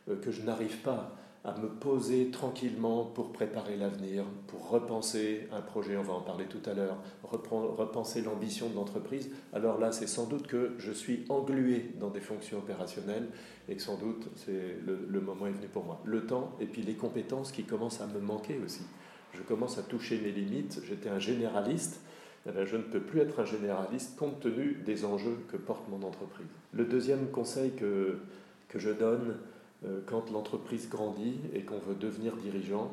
euh, 0.08 0.16
que 0.16 0.30
je 0.30 0.42
n'arrive 0.42 0.78
pas 0.78 1.14
à 1.44 1.58
me 1.58 1.68
poser 1.68 2.30
tranquillement 2.30 3.04
pour 3.04 3.32
préparer 3.32 3.76
l'avenir, 3.76 4.24
pour 4.46 4.68
repenser 4.68 5.48
un 5.50 5.60
projet, 5.60 5.96
on 5.96 6.02
va 6.02 6.12
en 6.12 6.20
parler 6.20 6.44
tout 6.44 6.70
à 6.70 6.72
l'heure, 6.72 6.96
repenser 7.24 8.22
l'ambition 8.22 8.68
de 8.68 8.76
l'entreprise, 8.76 9.28
alors 9.52 9.80
là, 9.80 9.90
c'est 9.90 10.06
sans 10.06 10.26
doute 10.26 10.46
que 10.46 10.74
je 10.78 10.92
suis 10.92 11.24
englué 11.28 11.90
dans 11.98 12.10
des 12.10 12.20
fonctions 12.20 12.58
opérationnelles 12.58 13.26
et 13.68 13.74
que 13.74 13.82
sans 13.82 13.96
doute 13.96 14.28
c'est 14.36 14.76
le, 14.86 15.20
moment 15.20 15.46
est 15.46 15.52
venu 15.52 15.66
pour 15.66 15.84
moi. 15.84 16.00
Le 16.04 16.26
temps 16.26 16.52
et 16.60 16.66
puis 16.66 16.82
les 16.82 16.94
compétences 16.94 17.50
qui 17.50 17.64
commencent 17.64 18.00
à 18.00 18.06
me 18.06 18.20
manquer 18.20 18.60
aussi. 18.64 18.82
Je 19.34 19.42
commence 19.42 19.78
à 19.78 19.82
toucher 19.82 20.20
mes 20.20 20.30
limites. 20.30 20.80
J'étais 20.86 21.08
un 21.08 21.18
généraliste. 21.18 22.00
Eh 22.46 22.66
je 22.66 22.76
ne 22.76 22.82
peux 22.82 23.00
plus 23.00 23.20
être 23.20 23.40
un 23.40 23.44
généraliste 23.44 24.16
compte 24.16 24.40
tenu 24.40 24.82
des 24.84 25.04
enjeux 25.04 25.38
que 25.48 25.56
porte 25.56 25.88
mon 25.88 26.06
entreprise. 26.06 26.46
Le 26.72 26.84
deuxième 26.84 27.28
conseil 27.28 27.70
que, 27.70 28.18
que 28.68 28.78
je 28.80 28.90
donne, 28.90 29.36
quand 30.06 30.30
l'entreprise 30.30 30.88
grandit 30.88 31.38
et 31.54 31.62
qu'on 31.62 31.78
veut 31.78 31.94
devenir 31.94 32.36
dirigeant, 32.36 32.92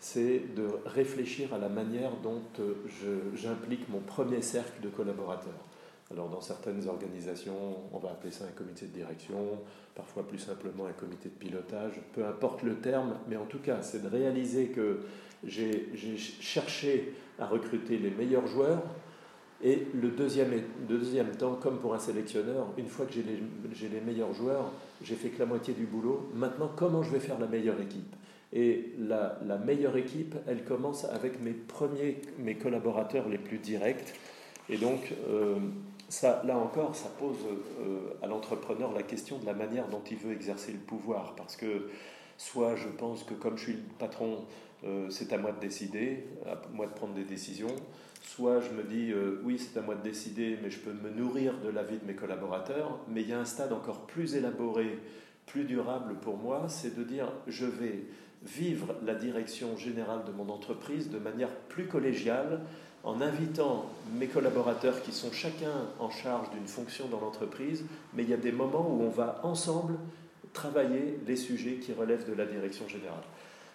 c'est 0.00 0.42
de 0.54 0.68
réfléchir 0.86 1.52
à 1.52 1.58
la 1.58 1.68
manière 1.68 2.12
dont 2.22 2.42
euh, 2.60 2.74
j'implique 3.34 3.88
mon 3.88 4.00
premier 4.00 4.42
cercle 4.42 4.80
de 4.82 4.88
collaborateurs. 4.88 5.52
Alors 6.10 6.28
dans 6.28 6.40
certaines 6.40 6.88
organisations, 6.88 7.76
on 7.92 7.98
va 7.98 8.10
appeler 8.10 8.32
ça 8.32 8.44
un 8.44 8.56
comité 8.56 8.86
de 8.86 8.92
direction, 8.92 9.58
parfois 9.94 10.26
plus 10.26 10.38
simplement 10.38 10.86
un 10.86 10.92
comité 10.92 11.28
de 11.28 11.34
pilotage, 11.34 12.00
peu 12.14 12.24
importe 12.24 12.62
le 12.62 12.76
terme, 12.76 13.14
mais 13.28 13.36
en 13.36 13.44
tout 13.44 13.58
cas, 13.58 13.82
c'est 13.82 14.02
de 14.02 14.08
réaliser 14.08 14.68
que 14.68 15.00
j'ai 15.44 15.92
cherché 16.16 17.12
à 17.38 17.46
recruter 17.46 17.98
les 17.98 18.10
meilleurs 18.10 18.46
joueurs, 18.46 18.82
et 19.62 19.88
le 19.92 20.10
deuxième, 20.10 20.52
deuxième 20.88 21.30
temps, 21.32 21.54
comme 21.54 21.78
pour 21.78 21.94
un 21.94 21.98
sélectionneur, 21.98 22.68
une 22.76 22.86
fois 22.86 23.06
que 23.06 23.12
j'ai 23.12 23.24
les, 23.24 23.88
les, 23.88 24.00
meilleurs 24.00 24.32
joueurs, 24.32 24.70
j'ai 25.02 25.16
fait 25.16 25.30
que 25.30 25.40
la 25.40 25.46
moitié 25.46 25.74
du 25.74 25.84
boulot. 25.84 26.30
Maintenant, 26.34 26.70
comment 26.76 27.02
je 27.02 27.10
vais 27.10 27.18
faire 27.18 27.40
la 27.40 27.48
meilleure 27.48 27.80
équipe? 27.80 28.14
Et 28.52 28.92
la, 28.98 29.36
meilleure 29.64 29.96
équipe, 29.96 30.36
elle 30.46 30.64
commence 30.64 31.04
avec 31.04 31.42
mes 31.42 31.52
premiers, 31.52 32.20
mes 32.38 32.54
collaborateurs 32.54 33.28
les 33.28 33.38
plus 33.38 33.58
directs. 33.58 34.14
Et 34.70 34.76
donc, 34.76 35.12
euh, 35.28 35.56
ça, 36.08 36.42
là 36.46 36.56
encore, 36.56 36.94
ça 36.94 37.08
pose 37.18 37.36
euh, 37.80 37.98
à 38.22 38.28
l'entrepreneur 38.28 38.92
la 38.92 39.02
question 39.02 39.38
de 39.38 39.46
la 39.46 39.54
manière 39.54 39.88
dont 39.88 40.02
il 40.08 40.18
veut 40.18 40.32
exercer 40.32 40.70
le 40.70 40.78
pouvoir. 40.78 41.34
Parce 41.34 41.56
que 41.56 41.90
soit 42.36 42.76
je 42.76 42.88
pense 42.88 43.24
que 43.24 43.34
comme 43.34 43.58
je 43.58 43.64
suis 43.64 43.72
le 43.72 43.82
patron, 43.98 44.44
euh, 44.84 45.10
c'est 45.10 45.32
à 45.32 45.38
moi 45.38 45.50
de 45.50 45.60
décider, 45.60 46.24
à 46.46 46.60
moi 46.72 46.86
de 46.86 46.92
prendre 46.92 47.14
des 47.14 47.24
décisions, 47.24 47.74
soit 48.22 48.60
je 48.60 48.70
me 48.70 48.82
dis 48.82 49.12
euh, 49.12 49.40
oui 49.44 49.58
c'est 49.58 49.78
à 49.78 49.82
moi 49.82 49.94
de 49.94 50.02
décider, 50.02 50.58
mais 50.62 50.70
je 50.70 50.78
peux 50.78 50.92
me 50.92 51.10
nourrir 51.10 51.54
de 51.64 51.68
l'avis 51.68 51.98
de 51.98 52.04
mes 52.06 52.14
collaborateurs, 52.14 52.98
mais 53.08 53.22
il 53.22 53.28
y 53.28 53.32
a 53.32 53.40
un 53.40 53.44
stade 53.44 53.72
encore 53.72 54.06
plus 54.06 54.34
élaboré, 54.34 54.98
plus 55.46 55.64
durable 55.64 56.14
pour 56.20 56.36
moi, 56.36 56.66
c'est 56.68 56.96
de 56.96 57.04
dire 57.04 57.32
je 57.46 57.66
vais 57.66 58.04
vivre 58.42 58.94
la 59.04 59.14
direction 59.14 59.76
générale 59.76 60.24
de 60.26 60.32
mon 60.32 60.48
entreprise 60.48 61.10
de 61.10 61.18
manière 61.18 61.50
plus 61.68 61.86
collégiale, 61.86 62.60
en 63.04 63.20
invitant 63.20 63.86
mes 64.18 64.26
collaborateurs 64.26 65.02
qui 65.02 65.12
sont 65.12 65.32
chacun 65.32 65.72
en 65.98 66.10
charge 66.10 66.50
d'une 66.50 66.66
fonction 66.66 67.08
dans 67.08 67.20
l'entreprise, 67.20 67.84
mais 68.14 68.22
il 68.22 68.28
y 68.28 68.34
a 68.34 68.38
des 68.38 68.52
moments 68.52 68.88
où 68.90 69.02
on 69.02 69.08
va 69.08 69.40
ensemble 69.44 69.94
travailler 70.52 71.18
les 71.26 71.36
sujets 71.36 71.76
qui 71.76 71.92
relèvent 71.92 72.28
de 72.28 72.34
la 72.34 72.44
direction 72.44 72.88
générale. 72.88 73.22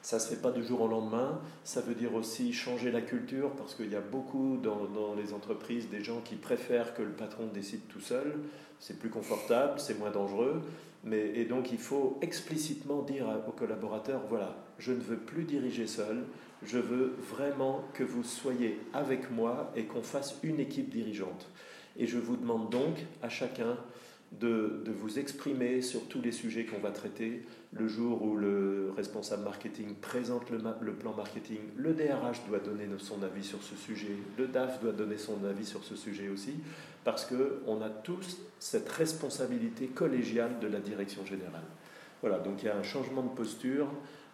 Ça 0.04 0.18
ne 0.18 0.22
se 0.22 0.28
fait 0.28 0.42
pas 0.42 0.52
du 0.52 0.66
jour 0.66 0.82
au 0.82 0.88
lendemain, 0.90 1.40
ça 1.64 1.80
veut 1.80 1.96
dire 1.96 2.14
aussi 2.14 2.52
changer 2.52 2.92
la 2.92 3.02
culture, 3.02 3.52
parce 3.52 3.74
qu'il 3.74 3.90
y 3.90 3.96
a 3.96 4.02
beaucoup 4.02 4.60
dans, 4.62 4.84
dans, 4.84 5.16
les 5.16 5.34
entreprises 5.34 5.90
des 5.90 6.04
gens 6.04 6.20
qui 6.20 6.36
préfèrent 6.36 6.94
que 6.94 7.02
le 7.02 7.14
patron 7.14 7.48
décide 7.48 7.88
tout 7.88 8.02
seul, 8.02 8.36
c'est 8.80 9.00
plus 9.00 9.10
confortable, 9.10 9.80
c'est 9.80 9.98
moins 9.98 10.12
dangereux, 10.12 10.62
mais, 11.06 11.32
et 11.36 11.46
donc 11.46 11.72
il 11.72 11.78
faut 11.78 12.18
explicitement 12.22 13.02
dire 13.02 13.28
aux 13.48 13.54
collaborateurs, 13.54 14.22
voilà, 14.28 14.58
je 14.78 14.92
ne 14.92 15.00
veux 15.00 15.16
plus 15.16 15.46
diriger 15.46 15.88
seul, 15.88 16.26
je 16.66 16.80
veux 16.80 17.16
vraiment 17.32 17.86
que 17.94 18.04
vous 18.04 18.24
soyez 18.24 18.82
avec 18.94 19.32
moi 19.32 19.72
et 19.74 19.86
qu'on 19.86 20.04
fasse 20.04 20.36
une 20.44 20.60
équipe 20.60 20.90
dirigeante. 20.90 21.48
Et 21.98 22.08
je 22.08 22.18
vous 22.18 22.36
demande 22.36 22.70
donc 22.70 23.06
à 23.22 23.30
chacun 23.30 23.78
de, 24.40 24.82
de 24.84 24.92
vous 24.92 25.20
exprimer 25.20 25.82
sur 25.82 26.08
tous 26.08 26.22
les 26.22 26.32
sujets 26.32 26.66
qu'on 26.66 26.80
va 26.80 26.92
traiter. 26.92 27.44
Le 27.72 27.88
jour 27.88 28.22
où 28.22 28.36
le 28.36 28.94
responsable 28.96 29.44
marketing 29.44 29.96
présente 29.96 30.50
le, 30.52 30.60
plan 30.94 31.14
marketing, 31.14 31.60
le 31.76 31.94
DRH 31.94 32.46
doit 32.48 32.60
donner 32.60 32.86
son 33.00 33.24
avis 33.24 33.44
sur 33.44 33.64
ce 33.64 33.76
sujet, 33.76 34.16
le 34.38 34.48
DAF 34.48 34.82
doit 34.82 34.92
donner 34.92 35.18
son 35.18 35.44
avis 35.44 35.66
sur 35.66 35.84
ce 35.84 35.96
sujet 35.96 36.30
aussi, 36.30 36.54
parce 37.04 37.26
qu'on 37.26 37.82
a 37.82 37.90
tous 37.90 38.38
cette 38.60 38.90
responsabilité 38.90 39.88
collégiale 39.88 40.60
de 40.60 40.68
la 40.68 40.80
direction 40.80 41.26
générale. 41.26 41.64
Voilà, 42.22 42.40
donc 42.40 42.62
il 42.62 42.66
y 42.66 42.70
a 42.70 42.78
un 42.78 42.84
changement 42.84 43.24
de 43.24 43.36
posture 43.36 43.88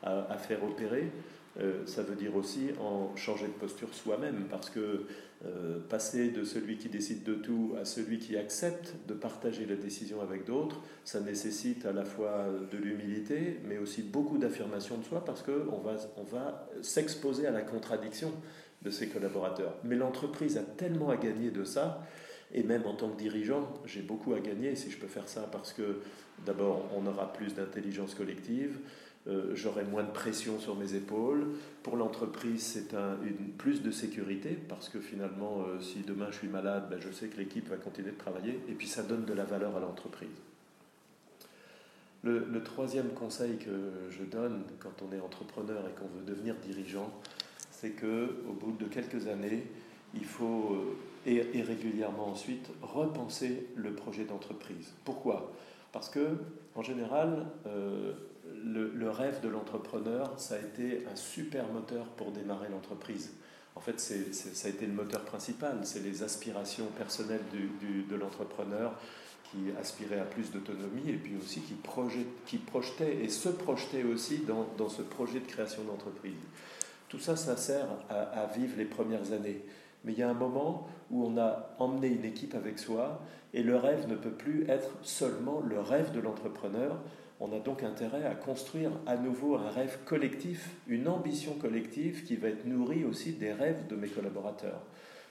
à 0.03 0.37
faire 0.37 0.63
opérer. 0.63 1.11
Euh, 1.59 1.85
ça 1.85 2.03
veut 2.03 2.15
dire 2.15 2.35
aussi 2.35 2.69
en 2.79 3.15
changer 3.15 3.47
de 3.47 3.53
posture 3.53 3.93
soi-même, 3.93 4.45
parce 4.49 4.69
que 4.69 5.05
euh, 5.45 5.79
passer 5.89 6.29
de 6.29 6.43
celui 6.43 6.77
qui 6.77 6.89
décide 6.89 7.23
de 7.23 7.33
tout 7.33 7.75
à 7.79 7.85
celui 7.85 8.19
qui 8.19 8.37
accepte 8.37 8.93
de 9.07 9.13
partager 9.13 9.65
la 9.65 9.75
décision 9.75 10.21
avec 10.21 10.45
d'autres, 10.45 10.81
ça 11.05 11.21
nécessite 11.21 11.85
à 11.85 11.91
la 11.91 12.05
fois 12.05 12.47
de 12.71 12.77
l'humilité, 12.77 13.59
mais 13.67 13.77
aussi 13.77 14.03
beaucoup 14.03 14.37
d'affirmation 14.37 14.97
de 14.97 15.03
soi, 15.03 15.23
parce 15.25 15.41
qu'on 15.41 15.77
va, 15.77 15.95
on 16.17 16.23
va 16.23 16.69
s'exposer 16.81 17.47
à 17.47 17.51
la 17.51 17.61
contradiction 17.61 18.31
de 18.81 18.91
ses 18.91 19.07
collaborateurs. 19.07 19.75
Mais 19.83 19.95
l'entreprise 19.95 20.57
a 20.57 20.63
tellement 20.63 21.09
à 21.09 21.17
gagner 21.17 21.51
de 21.51 21.63
ça, 21.63 22.05
et 22.53 22.63
même 22.63 22.85
en 22.85 22.95
tant 22.95 23.09
que 23.09 23.17
dirigeant, 23.17 23.73
j'ai 23.85 24.01
beaucoup 24.01 24.33
à 24.33 24.39
gagner 24.39 24.75
si 24.75 24.89
je 24.91 24.97
peux 24.97 25.07
faire 25.07 25.27
ça, 25.27 25.47
parce 25.51 25.73
que 25.73 26.01
d'abord, 26.45 26.89
on 26.95 27.05
aura 27.05 27.31
plus 27.33 27.53
d'intelligence 27.53 28.15
collective, 28.15 28.79
euh, 29.29 29.51
j'aurai 29.53 29.83
moins 29.83 30.03
de 30.03 30.11
pression 30.11 30.59
sur 30.59 30.75
mes 30.75 30.95
épaules. 30.95 31.47
Pour 31.83 31.97
l'entreprise, 31.97 32.63
c'est 32.63 32.95
un, 32.95 33.17
plus 33.57 33.83
de 33.83 33.91
sécurité 33.91 34.57
parce 34.67 34.89
que 34.89 34.99
finalement, 34.99 35.65
euh, 35.67 35.79
si 35.79 35.99
demain 35.99 36.27
je 36.31 36.37
suis 36.37 36.47
malade, 36.47 36.87
ben, 36.89 36.99
je 36.99 37.11
sais 37.11 37.27
que 37.27 37.37
l'équipe 37.37 37.69
va 37.69 37.77
continuer 37.77 38.11
de 38.11 38.17
travailler 38.17 38.59
et 38.67 38.73
puis 38.73 38.87
ça 38.87 39.03
donne 39.03 39.25
de 39.25 39.33
la 39.33 39.43
valeur 39.43 39.75
à 39.77 39.79
l'entreprise. 39.79 40.29
Le, 42.21 42.61
troisième 42.63 43.09
conseil 43.09 43.57
que 43.57 44.09
je 44.09 44.23
donne 44.25 44.63
quand 44.79 45.01
on 45.01 45.15
est 45.15 45.21
entrepreneur 45.21 45.81
et 45.87 45.97
qu'on 45.97 46.07
veut 46.07 46.25
devenir 46.25 46.55
dirigeant, 46.55 47.13
c'est 47.71 47.91
que 47.91 48.35
au 48.49 48.51
bout 48.51 48.73
de 48.77 48.85
quelques 48.85 49.27
années, 49.27 49.63
il 50.13 50.25
faut 50.25 50.75
euh, 51.27 51.31
et, 51.53 51.61
régulièrement 51.61 52.27
ensuite 52.27 52.69
repenser 52.81 53.67
le 53.75 53.93
projet 53.93 54.25
d'entreprise. 54.25 54.91
Pourquoi? 55.05 55.53
Parce 55.93 56.09
que 56.09 56.35
en 56.75 56.81
général, 56.81 57.45
le, 58.63 59.09
rêve 59.09 59.41
de 59.41 59.49
l'entrepreneur, 59.49 60.39
ça 60.39 60.55
a 60.55 60.59
été 60.59 61.05
un 61.11 61.15
super 61.15 61.67
moteur 61.67 62.05
pour 62.05 62.31
démarrer 62.31 62.69
l'entreprise. 62.69 63.31
En 63.75 63.79
fait, 63.79 63.99
ça 63.99 64.67
a 64.67 64.69
été 64.69 64.85
le 64.85 64.93
moteur 64.93 65.23
principal, 65.23 65.79
c'est 65.83 66.01
les 66.01 66.23
aspirations 66.23 66.87
personnelles 66.97 67.43
du, 67.51 68.03
de 68.03 68.15
l'entrepreneur 68.15 68.93
qui 69.43 69.71
aspirait 69.79 70.19
à 70.19 70.25
plus 70.25 70.51
d'autonomie 70.51 71.09
et 71.09 71.17
puis 71.17 71.35
aussi 71.41 71.61
qui, 71.61 71.73
projet, 71.73 72.25
qui 72.45 72.57
projetait 72.57 73.23
et 73.23 73.29
se 73.29 73.49
projetait 73.49 74.03
aussi 74.03 74.39
dans, 74.39 74.67
dans 74.77 74.89
ce 74.89 75.01
projet 75.01 75.39
de 75.39 75.47
création 75.47 75.83
d'entreprise. 75.83 76.35
Tout 77.07 77.19
ça, 77.19 77.35
ça 77.35 77.57
sert 77.57 77.87
à 78.09 78.45
vivre 78.55 78.75
les 78.77 78.85
premières 78.85 79.31
années. 79.31 79.63
Mais 80.03 80.13
il 80.13 80.19
y 80.19 80.23
a 80.23 80.29
un 80.29 80.35
moment 80.35 80.87
où 81.11 81.25
on 81.25 81.37
a 81.37 81.75
emmené 81.79 82.07
une 82.07 82.25
équipe 82.25 82.55
avec 82.55 82.79
soi 82.79 83.21
et 83.53 83.63
le 83.63 83.75
rêve 83.75 84.07
ne 84.07 84.15
peut 84.15 84.31
plus 84.31 84.69
être 84.69 84.91
seulement 85.01 85.61
le 85.61 85.79
rêve 85.79 86.11
de 86.11 86.19
l'entrepreneur, 86.19 86.99
on 87.39 87.53
a 87.53 87.59
donc 87.59 87.83
intérêt 87.83 88.25
à 88.25 88.35
construire 88.35 88.91
à 89.05 89.15
nouveau 89.15 89.55
un 89.55 89.69
rêve 89.69 89.99
collectif, 90.05 90.69
une 90.87 91.07
ambition 91.07 91.53
collective 91.53 92.25
qui 92.25 92.35
va 92.35 92.49
être 92.49 92.65
nourrie 92.65 93.05
aussi 93.05 93.33
des 93.33 93.53
rêves 93.53 93.87
de 93.87 93.95
mes 93.95 94.09
collaborateurs. 94.09 94.81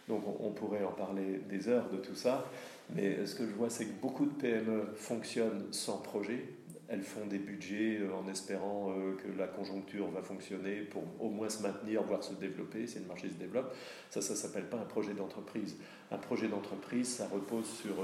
Donc 0.08 0.22
on 0.40 0.50
pourrait 0.50 0.84
en 0.84 0.92
parler 0.92 1.40
des 1.50 1.68
heures 1.68 1.90
de 1.90 1.98
tout 1.98 2.14
ça, 2.14 2.46
mais 2.94 3.26
ce 3.26 3.34
que 3.34 3.46
je 3.46 3.52
vois, 3.52 3.68
c'est 3.68 3.84
que 3.84 4.00
beaucoup 4.00 4.24
de 4.24 4.32
PME 4.32 4.88
fonctionnent 4.94 5.66
sans 5.70 5.98
projet. 5.98 6.44
Elles 6.90 7.02
font 7.02 7.26
des 7.26 7.36
budgets 7.36 8.00
en 8.18 8.26
espérant 8.30 8.94
que 9.22 9.38
la 9.38 9.46
conjoncture 9.46 10.08
va 10.08 10.22
fonctionner 10.22 10.76
pour 10.76 11.02
au 11.20 11.28
moins 11.28 11.50
se 11.50 11.62
maintenir, 11.62 12.02
voire 12.04 12.24
se 12.24 12.32
développer, 12.32 12.86
si 12.86 12.98
le 13.00 13.04
marché 13.04 13.28
se 13.28 13.34
développe. 13.34 13.74
Ça, 14.08 14.22
ça 14.22 14.32
ne 14.32 14.38
s'appelle 14.38 14.64
pas 14.70 14.78
un 14.78 14.86
projet 14.86 15.12
d'entreprise. 15.12 15.76
Un 16.10 16.16
projet 16.16 16.48
d'entreprise, 16.48 17.08
ça 17.08 17.28
repose 17.30 17.66
sur 17.66 17.96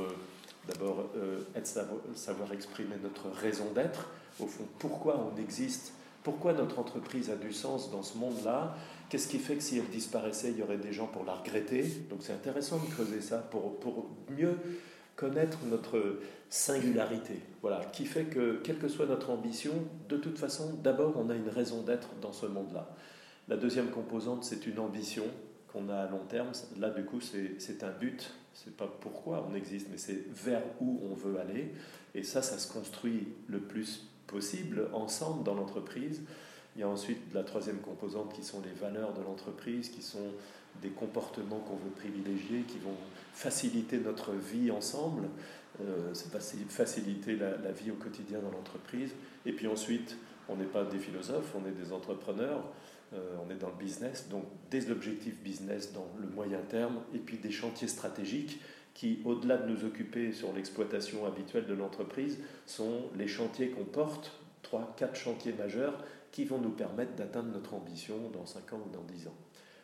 D'abord, 0.67 0.94
être 1.55 1.67
savoir, 1.67 2.01
savoir, 2.15 2.53
exprimer 2.53 2.97
notre 3.03 3.29
raison 3.29 3.71
d'être, 3.75 4.09
au 4.41 4.47
fond, 4.47 4.65
pourquoi 4.79 5.31
on 5.33 5.41
existe, 5.41 5.93
pourquoi 6.23 6.53
notre 6.55 6.79
entreprise 6.79 7.31
a 7.31 7.37
du 7.37 7.53
sens 7.53 7.91
dans 7.91 8.03
ce 8.03 8.17
monde-là, 8.19 8.77
qu'est-ce 9.09 9.29
qui 9.29 9.39
fait 9.39 9.57
que 9.57 9.63
si 9.63 9.79
elle 9.79 9.89
disparaissait, 9.89 10.51
il 10.51 10.59
y 10.59 10.63
aurait 10.63 10.79
des 10.79 10.93
gens 10.93 11.07
pour 11.07 11.25
la 11.25 11.35
regretter? 11.35 11.83
Donc 12.11 12.21
c'est 12.23 12.33
intéressant 12.33 12.79
de 12.79 12.91
creuser 12.91 13.21
ça 13.21 13.39
pour, 13.39 13.79
pour 13.79 14.11
mieux 14.37 14.57
connaître 15.17 15.59
notre 15.67 16.19
singularité. 16.49 17.41
Voilà, 17.63 17.85
qui 17.85 18.07
fait 18.07 18.25
que, 18.25 18.61
quelle 18.65 18.79
que 18.79 18.89
soit 18.89 19.07
notre 19.07 19.31
ambition, 19.31 19.73
de 20.09 20.17
toute 20.17 20.39
façon, 20.39 20.75
d'abord, 20.83 21.15
on 21.17 21.31
a 21.31 21.35
une 21.35 21.49
raison 21.49 21.83
d'être 21.83 22.09
dans 22.21 22.33
ce 22.33 22.47
monde-là. 22.47 22.89
La 23.49 23.57
deuxième 23.57 23.91
composante, 23.91 24.45
c'est 24.45 24.67
une 24.67 24.79
ambition 24.79 25.25
qu'on 25.73 25.89
a 25.89 25.97
à 25.97 26.11
long 26.11 26.25
terme. 26.29 26.53
Là, 26.79 26.91
du 26.91 27.05
coup, 27.05 27.21
c'est 27.21 27.85
un 27.85 27.91
but 27.91 28.33
c'est 28.55 28.77
pas 28.77 28.87
pourquoi 29.01 29.47
on 29.51 29.55
existe, 29.55 29.89
mais 29.91 29.99
c'est 29.99 30.25
vers 30.33 30.63
où 30.81 31.01
on 31.11 31.15
veut 31.15 31.39
aller. 31.41 31.73
Et 32.15 32.23
ça, 32.23 32.41
ça 32.41 32.59
se 32.59 32.73
construit 32.73 33.29
le 33.49 33.59
plus 33.59 34.07
possible 34.27 34.89
ensemble 34.93 35.45
dans 35.45 35.55
l'entreprise. 35.55 36.23
Il 36.77 36.81
y 36.81 36.83
a 36.85 36.89
ensuite 36.89 37.21
la 37.33 37.43
troisième 37.45 37.79
composante 37.79 38.33
qui 38.33 38.43
sont 38.43 38.63
les 38.63 38.73
valeurs 38.73 39.13
de 39.13 39.23
l'entreprise, 39.23 39.91
qui 39.91 40.03
sont 40.03 40.33
des 40.83 40.91
comportements 40.91 41.61
qu'on 41.61 41.77
veut 41.77 41.91
privilégier, 41.91 42.63
qui 42.63 42.79
vont 42.79 42.97
faciliter 43.33 43.99
notre 43.99 44.33
vie 44.33 44.71
ensemble, 44.71 45.29
euh, 45.81 46.13
c'est 46.13 46.33
faciliter 46.69 47.37
la, 47.37 47.57
la, 47.59 47.73
vie 47.73 47.91
au 47.91 47.95
quotidien 47.95 48.39
dans 48.41 48.51
l'entreprise. 48.51 49.11
Et 49.47 49.53
puis 49.53 49.67
ensuite, 49.67 50.17
on 50.49 50.57
n'est 50.57 50.65
pas 50.65 50.85
des 50.85 50.99
philosophes, 50.99 51.53
on 51.55 51.67
est 51.69 51.73
des 51.73 51.93
entrepreneurs. 51.93 52.65
Euh, 53.15 53.37
on 53.47 53.51
est 53.51 53.59
dans 53.59 53.69
le 53.69 53.77
business, 53.77 54.29
donc 54.29 54.45
des 54.71 54.91
objectifs 54.91 55.39
business 55.41 55.93
dans 55.93 56.07
le 56.21 56.27
moyen 56.27 56.61
terme, 56.69 57.01
et 57.15 57.19
puis 57.19 57.39
des 57.39 57.51
chantiers 57.51 57.89
stratégiques 57.89 58.61
qui, 58.95 59.21
au-delà 59.25 59.57
de 59.57 59.71
nous 59.71 59.85
occuper 59.85 60.33
sur 60.33 60.53
l'exploitation 60.53 61.27
habituelle 61.27 61.67
de 61.67 61.75
l'entreprise, 61.75 62.39
sont 62.67 63.03
les 63.17 63.29
chantiers 63.29 63.71
qu'on 63.71 63.85
porte, 63.85 64.33
trois, 64.63 64.95
quatre 64.97 65.17
chantiers 65.17 65.53
majeurs, 65.53 65.99
qui 66.31 66.45
vont 66.45 66.59
nous 66.59 66.71
permettre 66.71 67.15
d'atteindre 67.15 67.53
notre 67.53 67.75
ambition 67.75 68.17
dans 68.33 68.47
5 68.47 68.73
ans 68.73 68.81
ou 68.85 68.93
dans 68.93 69.05
10 69.05 69.29
ans. 69.29 69.37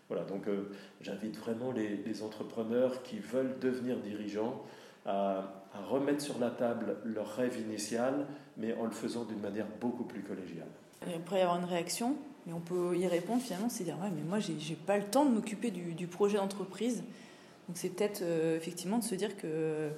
Voilà, 0.08 0.24
donc 0.24 0.48
euh, 0.48 0.72
j'invite 1.00 1.36
vraiment 1.36 1.70
les, 1.70 2.22
entrepreneurs 2.24 3.04
qui 3.04 3.20
veulent 3.20 3.56
devenir 3.60 3.98
dirigeants 4.00 4.64
à, 5.06 5.64
remettre 5.88 6.20
sur 6.20 6.40
la 6.40 6.50
table 6.50 6.96
leur 7.04 7.36
rêve 7.36 7.56
initial, 7.60 8.26
mais 8.56 8.74
en 8.74 8.86
le 8.86 8.90
faisant 8.90 9.24
d'une 9.24 9.40
manière 9.40 9.68
beaucoup 9.80 10.02
plus 10.02 10.22
collégiale. 10.22 10.66
Il 11.06 11.20
pourrait 11.20 11.40
y 11.40 11.42
avoir 11.42 11.58
une 11.58 11.64
réaction 11.64 12.16
et 12.48 12.52
on 12.52 12.60
peut 12.60 12.96
y 12.96 13.06
répondre 13.06 13.42
finalement, 13.42 13.68
c'est 13.68 13.84
dire 13.84 13.96
ouais, 14.02 14.10
mais 14.14 14.22
moi 14.22 14.38
j'ai 14.40 14.74
pas 14.74 14.98
le 14.98 15.04
temps 15.04 15.24
de 15.24 15.30
m'occuper 15.30 15.70
du, 15.70 15.94
du, 15.94 16.06
projet 16.06 16.38
d'entreprise. 16.38 16.98
Donc 17.68 17.76
c'est 17.76 17.90
peut-être 17.90 18.22
euh, 18.22 18.56
effectivement 18.56 18.98
de 18.98 19.04
se 19.04 19.14
dire 19.14 19.36
que 19.36 19.90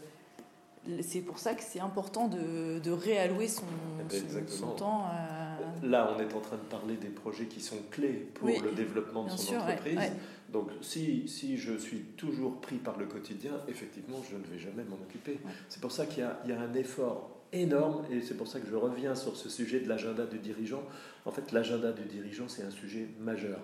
c'est 1.01 1.21
pour 1.21 1.39
ça 1.39 1.55
que 1.55 1.63
c'est 1.63 1.81
important 1.81 2.27
de, 2.29 2.81
de, 2.81 2.91
réallouer 2.91 3.47
son, 3.47 3.65
son, 4.09 4.49
son 4.49 4.67
temps. 4.73 5.05
À... 5.07 5.87
Là, 5.87 6.13
on 6.15 6.21
est 6.21 6.35
en 6.35 6.41
train 6.41 6.57
de 6.57 6.63
parler 6.63 6.97
des 6.97 7.09
projets 7.09 7.47
qui 7.47 7.61
sont 7.61 7.79
clés 7.91 8.29
pour 8.35 8.49
oui, 8.49 8.59
le 8.63 8.73
développement 8.73 9.25
de 9.25 9.31
son 9.31 9.37
sûr, 9.37 9.63
entreprise. 9.63 9.97
Ouais, 9.97 10.03
ouais. 10.03 10.13
Donc, 10.53 10.71
si, 10.81 11.29
si, 11.29 11.57
je 11.57 11.77
suis 11.77 12.01
toujours 12.17 12.61
pris 12.61 12.77
par 12.77 12.99
le 12.99 13.07
quotidien, 13.07 13.53
effectivement, 13.69 14.19
je 14.29 14.37
ne 14.37 14.45
vais 14.45 14.59
jamais 14.59 14.85
m'en 14.85 14.97
occuper. 14.97 15.33
Ouais. 15.45 15.53
C'est 15.69 15.81
pour 15.81 15.93
ça 15.93 16.05
qu'il 16.05 16.25
y, 16.25 16.49
y, 16.49 16.53
a 16.53 16.61
un 16.61 16.75
effort 16.75 17.31
énorme 17.53 18.05
et 18.11 18.21
c'est 18.21 18.37
pour 18.37 18.49
ça 18.49 18.61
que 18.61 18.69
je 18.69 18.77
reviens 18.77 19.15
sur 19.15 19.37
ce 19.37 19.49
sujet 19.49 19.81
de 19.81 19.89
l'agenda 19.89 20.27
du 20.27 20.39
dirigeant. 20.39 20.83
En 21.25 21.31
fait, 21.31 21.53
l'agenda 21.53 21.93
du 21.93 22.05
dirigeant, 22.05 22.49
c'est 22.49 22.63
un 22.63 22.71
sujet 22.71 23.09
majeur. 23.21 23.61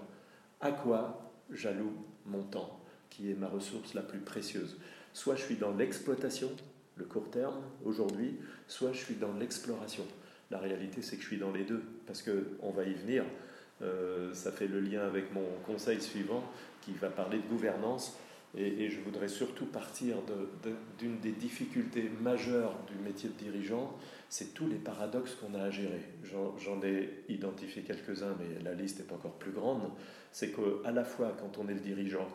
À 0.60 0.72
quoi 0.72 1.32
j'alloue 1.50 1.92
mon 2.26 2.42
temps, 2.42 2.80
qui 3.10 3.30
est 3.30 3.34
ma 3.34 3.48
ressource 3.48 3.94
la 3.94 4.02
plus 4.02 4.20
précieuse? 4.20 4.78
Soit 5.12 5.36
je 5.36 5.42
suis 5.42 5.56
dans 5.56 5.74
l'exploitation, 5.74 6.50
le 6.96 7.04
court 7.04 7.30
terme, 7.30 7.60
aujourd'hui, 7.84 8.36
soit 8.66 8.92
je 8.92 8.98
suis 8.98 9.14
dans 9.14 9.32
l'exploration. 9.34 10.04
La 10.50 10.58
réalité, 10.58 11.02
c'est 11.02 11.16
que 11.16 11.22
je 11.22 11.28
suis 11.28 11.38
dans 11.38 11.52
les 11.52 11.64
deux, 11.64 11.82
parce 12.06 12.22
qu'on 12.22 12.70
va 12.70 12.84
y 12.84 12.94
venir. 12.94 13.24
Euh, 13.80 14.34
ça 14.34 14.50
fait 14.50 14.66
le 14.66 14.80
lien 14.80 15.02
avec 15.02 15.32
mon 15.32 15.46
conseil 15.64 16.00
suivant 16.00 16.42
qui 16.82 16.92
va 16.92 17.08
parler 17.08 17.38
de 17.38 17.46
gouvernance. 17.48 18.18
Et, 18.56 18.88
je 18.88 19.00
voudrais 19.00 19.28
surtout 19.28 19.66
partir 19.66 20.16
d'une 20.98 21.18
des 21.20 21.32
difficultés 21.32 22.10
majeures 22.22 22.74
du 22.86 22.96
métier 23.04 23.28
de 23.28 23.34
dirigeant, 23.34 23.94
c'est 24.30 24.54
tous 24.54 24.66
les 24.66 24.76
paradoxes 24.76 25.34
qu'on 25.34 25.54
a 25.54 25.64
à 25.64 25.70
gérer. 25.70 26.02
J'en 26.24 26.82
ai 26.82 27.24
identifié 27.28 27.82
quelques-uns, 27.82 28.34
mais 28.38 28.62
la 28.64 28.74
liste 28.74 29.00
est 29.00 29.12
encore 29.12 29.34
plus 29.34 29.52
grande. 29.52 29.82
C'est 30.32 30.52
qu'à 30.52 30.90
la 30.90 31.04
fois, 31.04 31.36
quand 31.38 31.58
on 31.62 31.68
est 31.68 31.74
le 31.74 31.80
dirigeant, 31.80 32.28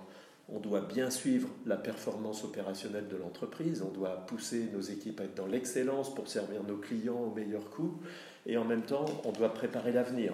on 0.49 0.59
doit 0.59 0.81
bien 0.81 1.09
suivre 1.09 1.49
la 1.65 1.77
performance 1.77 2.43
opérationnelle 2.43 3.07
de 3.07 3.15
l'entreprise, 3.15 3.81
on 3.81 3.91
doit 3.91 4.25
pousser 4.25 4.67
nos 4.73 4.81
équipes 4.81 5.21
à 5.21 5.23
être 5.23 5.35
dans 5.35 5.47
l'excellence 5.47 6.13
pour 6.13 6.27
servir 6.27 6.63
nos 6.63 6.77
clients 6.77 7.19
au 7.19 7.33
meilleur 7.33 7.69
coût, 7.69 7.99
et 8.45 8.57
en 8.57 8.65
même 8.65 8.83
temps, 8.83 9.05
on 9.23 9.31
doit 9.31 9.53
préparer 9.53 9.91
l'avenir. 9.91 10.33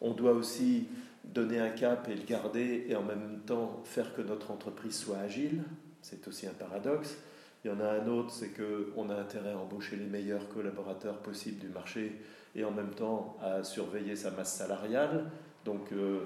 On 0.00 0.12
doit 0.12 0.32
aussi 0.32 0.88
donner 1.24 1.58
un 1.58 1.70
cap 1.70 2.08
et 2.08 2.14
le 2.14 2.24
garder, 2.24 2.86
et 2.88 2.96
en 2.96 3.02
même 3.02 3.40
temps 3.46 3.80
faire 3.84 4.14
que 4.14 4.22
notre 4.22 4.50
entreprise 4.50 4.96
soit 4.96 5.18
agile. 5.18 5.62
C'est 6.02 6.26
aussi 6.28 6.46
un 6.46 6.52
paradoxe. 6.52 7.16
Il 7.64 7.70
y 7.70 7.74
en 7.74 7.80
a 7.80 7.88
un 7.88 8.06
autre, 8.06 8.30
c'est 8.30 8.50
qu'on 8.50 9.10
a 9.10 9.14
intérêt 9.14 9.52
à 9.52 9.58
embaucher 9.58 9.96
les 9.96 10.06
meilleurs 10.06 10.48
collaborateurs 10.48 11.18
possibles 11.18 11.58
du 11.58 11.68
marché 11.68 12.12
et 12.54 12.64
en 12.64 12.70
même 12.70 12.90
temps 12.90 13.36
à 13.42 13.64
surveiller 13.64 14.16
sa 14.16 14.30
masse 14.30 14.54
salariale. 14.54 15.30
Donc 15.64 15.92
euh, 15.92 16.20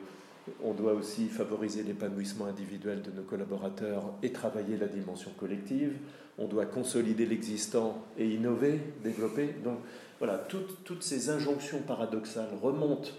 on 0.63 0.75
doit 0.75 0.93
aussi 0.93 1.29
favoriser 1.29 1.83
l'épanouissement 1.83 2.47
individuel 2.47 3.03
de 3.03 3.11
nos 3.11 3.23
collaborateurs 3.23 4.13
et 4.23 4.33
travailler 4.33 4.77
la 4.77 4.89
dimension 4.89 5.31
collective. 5.39 5.97
On 6.39 6.47
doit 6.47 6.67
consolider 6.67 7.27
l'existant 7.27 8.05
et 8.19 8.29
innover, 8.29 8.81
développer. 9.03 9.55
Donc 9.65 9.79
voilà, 10.19 10.39
toutes, 10.39 11.03
ces 11.03 11.31
injonctions 11.31 11.81
paradoxales 11.81 12.55
remontent 12.61 13.11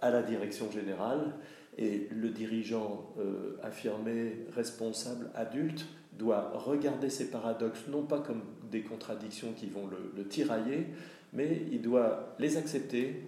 à 0.00 0.10
la 0.10 0.22
direction 0.22 0.70
générale 0.70 1.32
et 1.78 2.08
le 2.10 2.28
dirigeant 2.28 3.12
euh, 3.18 3.58
affirmé, 3.62 4.46
responsable, 4.54 5.30
adulte, 5.34 5.86
doit 6.12 6.52
regarder 6.54 7.08
ces 7.08 7.30
paradoxes 7.30 7.84
non 7.88 8.02
pas 8.02 8.20
comme 8.20 8.42
des 8.70 8.82
contradictions 8.82 9.52
qui 9.56 9.66
vont 9.66 9.88
le 10.16 10.28
tirailler, 10.28 10.86
mais 11.32 11.62
il 11.70 11.80
doit 11.80 12.34
les 12.38 12.56
accepter, 12.58 13.22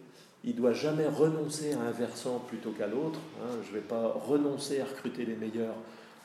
il 0.44 0.54
doit 0.54 0.74
jamais 0.74 1.06
renoncer 1.06 1.72
à 1.72 1.80
un 1.80 1.90
versant 1.90 2.38
plutôt 2.40 2.70
qu'à 2.72 2.86
l'autre. 2.86 3.18
Hein. 3.42 3.56
Je 3.64 3.70
ne 3.70 3.74
vais 3.74 3.86
pas 3.86 4.08
renoncer 4.08 4.80
à 4.80 4.84
recruter 4.84 5.24
les 5.24 5.36
meilleurs 5.36 5.76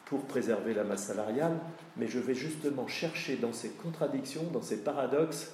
pour 0.06 0.26
préserver 0.26 0.74
la 0.74 0.84
masse 0.84 1.04
salariale, 1.04 1.58
mais 1.96 2.08
je 2.08 2.20
vais 2.20 2.34
justement 2.34 2.88
chercher 2.88 3.38
dans 3.38 3.54
ces 3.54 3.70
contradictions, 3.70 4.44
dans 4.52 4.62
ces 4.62 4.84
paradoxes, 4.84 5.54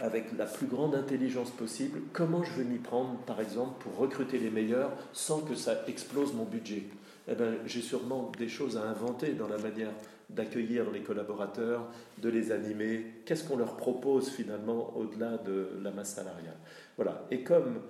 avec 0.00 0.36
la 0.36 0.46
plus 0.46 0.66
grande 0.66 0.94
intelligence 0.94 1.50
possible, 1.50 2.00
comment 2.12 2.42
je 2.44 2.52
vais 2.52 2.64
m'y 2.64 2.78
prendre, 2.78 3.18
par 3.26 3.40
exemple, 3.40 3.82
pour 3.82 3.96
recruter 3.96 4.38
les 4.38 4.50
meilleurs 4.50 4.92
sans 5.12 5.40
que 5.40 5.54
ça 5.54 5.84
explose 5.88 6.32
mon 6.34 6.44
budget. 6.44 6.84
Eh 7.28 7.34
ben, 7.34 7.56
j'ai 7.66 7.82
sûrement 7.82 8.32
des 8.38 8.48
choses 8.48 8.76
à 8.76 8.84
inventer 8.84 9.32
dans 9.32 9.48
la 9.48 9.58
manière 9.58 9.90
d'accueillir 10.30 10.90
les 10.90 11.00
collaborateurs, 11.00 11.88
de 12.18 12.28
les 12.28 12.52
animer. 12.52 13.04
Qu'est-ce 13.24 13.44
qu'on 13.44 13.56
leur 13.56 13.76
propose 13.76 14.28
finalement 14.30 14.94
au-delà 14.96 15.38
de 15.38 15.70
la 15.82 15.90
masse 15.90 16.14
salariale? 16.14 16.56
Voilà. 16.96 17.26
Et 17.30 17.42
comme 17.42 17.80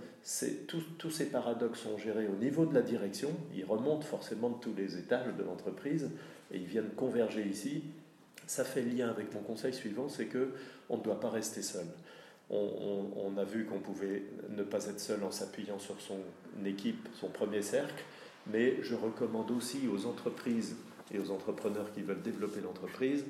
tous 0.67 1.11
ces 1.11 1.27
paradoxes 1.27 1.81
sont 1.81 1.99
gérés 1.99 2.29
au 2.29 2.37
niveau 2.37 2.67
de 2.67 2.75
la 2.75 2.83
direction, 2.83 3.31
ils 3.55 3.65
remontent 3.65 4.07
forcément 4.07 4.50
de 4.50 4.61
tous 4.61 4.75
les 4.77 4.99
étages 4.99 5.35
de 5.37 5.43
l'entreprise 5.43 6.11
et 6.53 6.59
ils 6.59 6.67
viennent 6.67 6.91
converger 6.97 7.45
ici. 7.45 7.85
Ça 8.49 8.64
fait 8.64 8.81
lien 8.81 9.11
avec 9.11 9.35
mon 9.35 9.40
conseil 9.40 9.75
suivant, 9.75 10.09
c'est 10.09 10.25
que 10.25 10.49
on 10.88 10.97
ne 10.97 11.02
doit 11.02 11.21
pas 11.21 11.28
rester 11.28 11.61
seul. 11.61 11.85
On, 12.49 13.37
a 13.37 13.45
vu 13.45 13.67
qu'on 13.67 13.78
pouvait 13.78 14.23
ne 14.49 14.62
pas 14.62 14.87
être 14.87 15.00
seul 15.00 15.23
en 15.23 15.31
s'appuyant 15.31 15.78
sur 15.78 16.00
son 16.00 16.17
équipe, 16.64 17.07
son 17.21 17.28
premier 17.28 17.61
cercle, 17.61 18.02
mais 18.47 18.83
je 18.83 18.95
recommande 18.95 19.50
aussi 19.50 19.87
aux 19.87 20.07
entreprises 20.07 20.76
et 21.12 21.19
aux 21.19 21.31
entrepreneurs 21.31 21.93
qui 21.93 22.00
veulent 22.00 22.23
développer 22.23 22.62
l'entreprise 22.62 23.27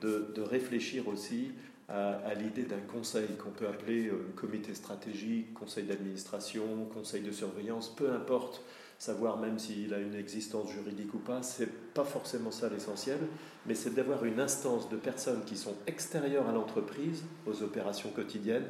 de, 0.00 0.40
réfléchir 0.40 1.06
aussi 1.06 1.52
à, 1.90 2.32
l'idée 2.34 2.62
d'un 2.62 2.80
conseil 2.80 3.28
qu'on 3.38 3.50
peut 3.50 3.68
appeler 3.68 4.08
euh, 4.08 4.32
comité 4.36 4.74
stratégique, 4.74 5.52
conseil 5.52 5.84
d'administration, 5.84 6.86
conseil 6.94 7.20
de 7.20 7.30
surveillance, 7.30 7.94
peu 7.94 8.10
importe, 8.10 8.62
savoir 9.02 9.38
même 9.38 9.58
s'il 9.58 9.92
a 9.94 9.98
une 9.98 10.14
existence 10.14 10.70
juridique 10.70 11.12
ou 11.12 11.18
pas, 11.18 11.42
c'est 11.42 11.68
pas 11.92 12.04
forcément 12.04 12.52
ça 12.52 12.68
l'essentiel, 12.68 13.18
mais 13.66 13.74
c'est 13.74 13.92
d'avoir 13.96 14.24
une 14.24 14.38
instance 14.38 14.88
de 14.90 14.96
personnes 14.96 15.42
qui 15.44 15.56
sont 15.56 15.74
extérieures 15.88 16.48
à 16.48 16.52
l'entreprise, 16.52 17.24
aux 17.44 17.64
opérations 17.64 18.10
quotidiennes, 18.10 18.68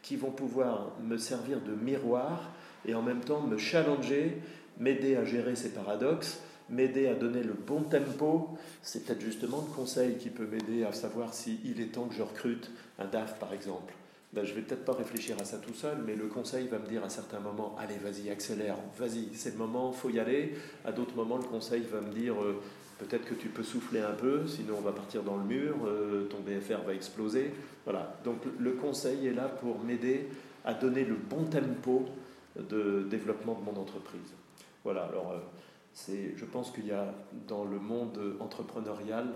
qui 0.00 0.14
vont 0.14 0.30
pouvoir 0.30 0.92
me 1.02 1.16
servir 1.18 1.60
de 1.60 1.72
miroir 1.72 2.52
et 2.86 2.94
en 2.94 3.02
même 3.02 3.24
temps 3.24 3.40
me 3.40 3.58
challenger, 3.58 4.40
m'aider 4.78 5.16
à 5.16 5.24
gérer 5.24 5.56
ces 5.56 5.70
paradoxes 5.70 6.38
m'aider 6.70 7.08
à 7.08 7.14
donner 7.14 7.42
le 7.42 7.52
bon 7.52 7.82
tempo, 7.82 8.56
c'est 8.82 9.04
peut-être 9.04 9.20
justement 9.20 9.66
le 9.68 9.74
conseil 9.74 10.16
qui 10.16 10.30
peut 10.30 10.46
m'aider 10.46 10.84
à 10.84 10.92
savoir 10.92 11.34
s'il 11.34 11.80
est 11.80 11.92
temps 11.92 12.06
que 12.06 12.14
je 12.14 12.22
recrute 12.22 12.70
un 13.00 13.06
DAF 13.06 13.38
par 13.40 13.52
exemple. 13.52 13.92
Ben, 14.32 14.46
je 14.46 14.54
vais 14.54 14.62
peut-être 14.62 14.86
pas 14.86 14.94
réfléchir 14.94 15.36
à 15.38 15.44
ça 15.44 15.58
tout 15.58 15.74
seul, 15.74 15.98
mais 16.06 16.14
le 16.14 16.26
conseil 16.26 16.66
va 16.66 16.78
me 16.78 16.86
dire 16.86 17.04
à 17.04 17.10
certains 17.10 17.40
moments, 17.40 17.76
allez, 17.78 17.96
vas-y, 17.96 18.30
accélère, 18.30 18.76
vas-y, 18.98 19.28
c'est 19.34 19.50
le 19.50 19.58
moment, 19.58 19.92
faut 19.92 20.08
y 20.08 20.18
aller. 20.18 20.54
À 20.86 20.92
d'autres 20.92 21.14
moments, 21.14 21.36
le 21.36 21.44
conseil 21.44 21.82
va 21.82 22.00
me 22.00 22.10
dire, 22.10 22.42
euh, 22.42 22.62
peut-être 22.98 23.26
que 23.26 23.34
tu 23.34 23.48
peux 23.48 23.62
souffler 23.62 24.00
un 24.00 24.14
peu, 24.14 24.46
sinon 24.46 24.76
on 24.78 24.80
va 24.80 24.92
partir 24.92 25.22
dans 25.22 25.36
le 25.36 25.44
mur, 25.44 25.76
euh, 25.84 26.24
ton 26.28 26.38
BFR 26.40 26.82
va 26.86 26.94
exploser. 26.94 27.52
Voilà. 27.84 28.18
Donc 28.24 28.38
le 28.58 28.72
conseil 28.72 29.26
est 29.26 29.34
là 29.34 29.48
pour 29.48 29.78
m'aider 29.80 30.28
à 30.64 30.72
donner 30.72 31.04
le 31.04 31.16
bon 31.16 31.44
tempo 31.44 32.06
de 32.56 33.06
développement 33.10 33.54
de 33.54 33.64
mon 33.70 33.78
entreprise. 33.80 34.32
Voilà. 34.82 35.04
Alors. 35.04 35.32
Euh, 35.32 35.38
je 36.08 36.44
pense 36.46 36.70
qu'il 36.70 36.86
y 36.86 36.90
a 36.92 37.14
dans 37.46 37.64
le 37.64 37.78
monde 37.78 38.18
entrepreneurial 38.40 39.26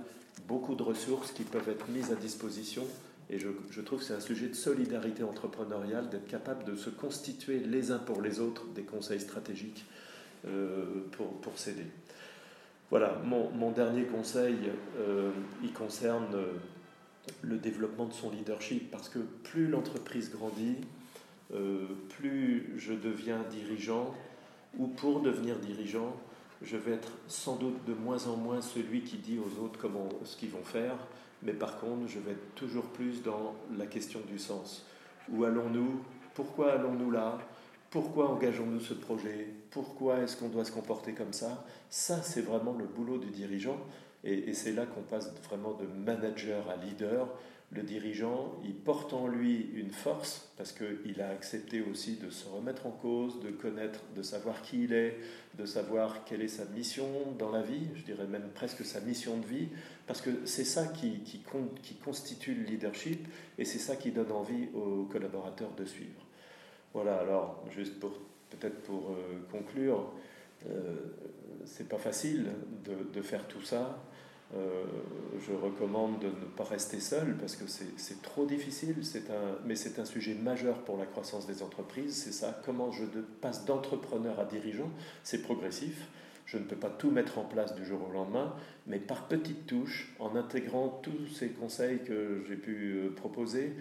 beaucoup 0.48 0.74
de 0.74 0.82
ressources 0.82 1.32
qui 1.32 1.42
peuvent 1.42 1.68
être 1.68 1.86
mises 1.90 2.10
à 2.12 2.14
disposition. 2.14 2.82
Et 3.28 3.38
je, 3.38 3.80
trouve 3.80 3.98
que 3.98 4.04
c'est 4.04 4.14
un 4.14 4.20
sujet 4.20 4.48
de 4.48 4.54
solidarité 4.54 5.24
entrepreneuriale, 5.24 6.08
d'être 6.10 6.28
capable 6.28 6.64
de 6.64 6.76
se 6.76 6.90
constituer 6.90 7.58
les 7.58 7.90
uns 7.90 7.98
pour 7.98 8.22
les 8.22 8.38
autres 8.38 8.66
des 8.74 8.82
conseils 8.82 9.20
stratégiques 9.20 9.84
euh, 10.46 10.84
pour, 11.12 11.40
pour 11.40 11.58
s'aider. 11.58 11.86
Voilà, 12.90 13.20
mon, 13.24 13.72
dernier 13.72 14.04
conseil, 14.04 14.54
euh, 14.98 15.32
il 15.64 15.72
concerne 15.72 16.32
euh, 16.34 16.52
le 17.42 17.56
développement 17.56 18.06
de 18.06 18.12
son 18.12 18.30
leadership, 18.30 18.92
parce 18.92 19.08
que 19.08 19.18
plus 19.18 19.66
l'entreprise 19.66 20.30
grandit, 20.30 20.76
plus 22.08 22.74
je 22.76 22.92
deviens 22.92 23.40
dirigeant, 23.50 24.14
ou 24.78 24.88
pour 24.88 25.20
devenir 25.20 25.56
dirigeant, 25.58 26.16
je 26.62 26.76
vais 26.76 26.92
être 26.92 27.12
sans 27.28 27.56
doute 27.56 27.84
de 27.86 27.94
moins 27.94 28.26
en 28.26 28.36
moins 28.36 28.60
celui 28.60 29.02
qui 29.02 29.16
dit 29.16 29.38
aux 29.38 29.62
autres 29.62 29.78
comment, 29.78 30.08
ce 30.24 30.36
qu'ils 30.36 30.50
vont 30.50 30.64
faire, 30.64 30.96
mais 31.46 31.52
par 31.52 31.78
contre, 31.78 32.08
je 32.08 32.18
vais 32.18 32.32
être 32.32 32.54
toujours 32.56 32.86
plus 32.86 33.22
dans 33.22 33.54
la 33.78 33.86
question 33.86 34.20
du 34.28 34.38
sens. 34.38 34.84
Où 35.30 35.44
allons-nous? 35.44 36.02
Pourquoi 36.34 36.72
allons-nous 36.72 37.10
là? 37.10 37.38
Pourquoi 37.88 38.28
engageons-nous 38.30 38.80
ce 38.80 38.94
projet? 38.94 39.48
Pourquoi 39.70 40.18
est-ce 40.18 40.36
qu'on 40.36 40.48
doit 40.48 40.64
se 40.64 40.72
comporter 40.72 41.12
comme 41.12 41.32
ça? 41.32 41.64
Ça, 41.88 42.20
c'est 42.22 42.42
vraiment 42.42 42.74
le 42.76 42.84
boulot 42.84 43.18
du 43.18 43.30
dirigeant, 43.30 43.78
et, 44.24 44.50
et 44.50 44.54
c'est 44.54 44.72
là 44.72 44.84
qu'on 44.86 45.02
passe 45.02 45.32
vraiment 45.44 45.74
de 45.74 45.86
manager 45.86 46.68
à 46.68 46.76
leader 46.76 47.28
le 47.72 47.82
dirigeant, 47.82 48.54
il 48.64 48.74
porte 48.74 49.12
en 49.12 49.26
lui 49.26 49.70
une 49.74 49.90
force 49.90 50.48
parce 50.56 50.72
qu'il 50.72 51.20
a 51.20 51.30
accepté 51.30 51.82
aussi 51.82 52.16
de 52.16 52.30
se 52.30 52.48
remettre 52.48 52.86
en 52.86 52.92
cause, 52.92 53.40
de 53.40 53.50
connaître, 53.50 54.00
de 54.14 54.22
savoir 54.22 54.62
qui 54.62 54.84
il 54.84 54.92
est, 54.92 55.18
de 55.58 55.66
savoir 55.66 56.24
quelle 56.24 56.42
est 56.42 56.48
sa 56.48 56.64
mission 56.66 57.08
dans 57.38 57.50
la 57.50 57.62
vie, 57.62 57.88
je 57.94 58.04
dirais 58.04 58.26
même 58.26 58.50
presque 58.54 58.84
sa 58.84 59.00
mission 59.00 59.36
de 59.38 59.46
vie, 59.46 59.68
parce 60.06 60.20
que 60.20 60.30
c'est 60.44 60.64
ça 60.64 60.86
qui, 60.86 61.20
qui, 61.20 61.42
qui, 61.82 61.94
constitue 61.96 62.54
le 62.54 62.62
leadership 62.62 63.26
et 63.58 63.64
c'est 63.64 63.80
ça 63.80 63.96
qui 63.96 64.12
donne 64.12 64.30
envie 64.30 64.68
aux 64.72 65.04
collaborateurs 65.04 65.74
de 65.76 65.84
suivre. 65.84 66.24
Voilà, 66.94 67.18
alors 67.18 67.64
juste 67.70 67.98
pour 67.98 68.12
peut-être 68.50 68.80
pour 68.82 69.10
euh, 69.10 69.44
conclure, 69.50 70.12
euh, 70.68 70.94
c'est 71.64 71.88
pas 71.88 71.98
facile 71.98 72.46
de, 72.84 73.12
de, 73.12 73.22
faire 73.22 73.46
tout 73.48 73.60
ça. 73.60 74.02
Euh, 74.54 74.84
je 75.44 75.52
recommande 75.52 76.20
de 76.20 76.26
ne 76.26 76.46
pas 76.56 76.64
rester 76.64 77.00
seul 77.00 77.36
parce 77.36 77.56
que 77.56 77.64
c'est 77.66 78.22
trop 78.22 78.46
difficile, 78.46 78.94
un, 79.30 79.58
mais 79.66 79.74
c'est 79.74 79.98
un 79.98 80.04
sujet 80.04 80.34
majeur 80.34 80.82
pour 80.84 80.96
la 80.98 81.06
croissance 81.06 81.46
des 81.46 81.62
entreprises. 81.62 82.14
C'est 82.14 82.32
ça, 82.32 82.60
comment 82.64 82.92
je 82.92 83.04
passe 83.40 83.64
d'entrepreneur 83.64 84.38
à 84.38 84.44
dirigeant? 84.44 84.90
C'est 85.24 85.42
progressif. 85.42 86.06
Je 86.46 86.58
ne 86.58 86.62
peux 86.62 86.76
pas 86.76 86.90
tout 86.90 87.10
mettre 87.10 87.38
en 87.38 87.44
place 87.44 87.74
du 87.74 87.84
jour 87.84 88.08
au 88.08 88.12
lendemain, 88.12 88.54
mais 88.86 89.00
par 89.00 89.26
petites 89.26 89.66
touches, 89.66 90.14
en 90.20 90.36
intégrant 90.36 91.00
tous 91.02 91.26
ces 91.34 91.48
conseils 91.48 92.04
que 92.04 92.44
j'ai 92.48 92.54
pu 92.54 92.92
euh, 92.92 93.10
proposer, 93.10 93.72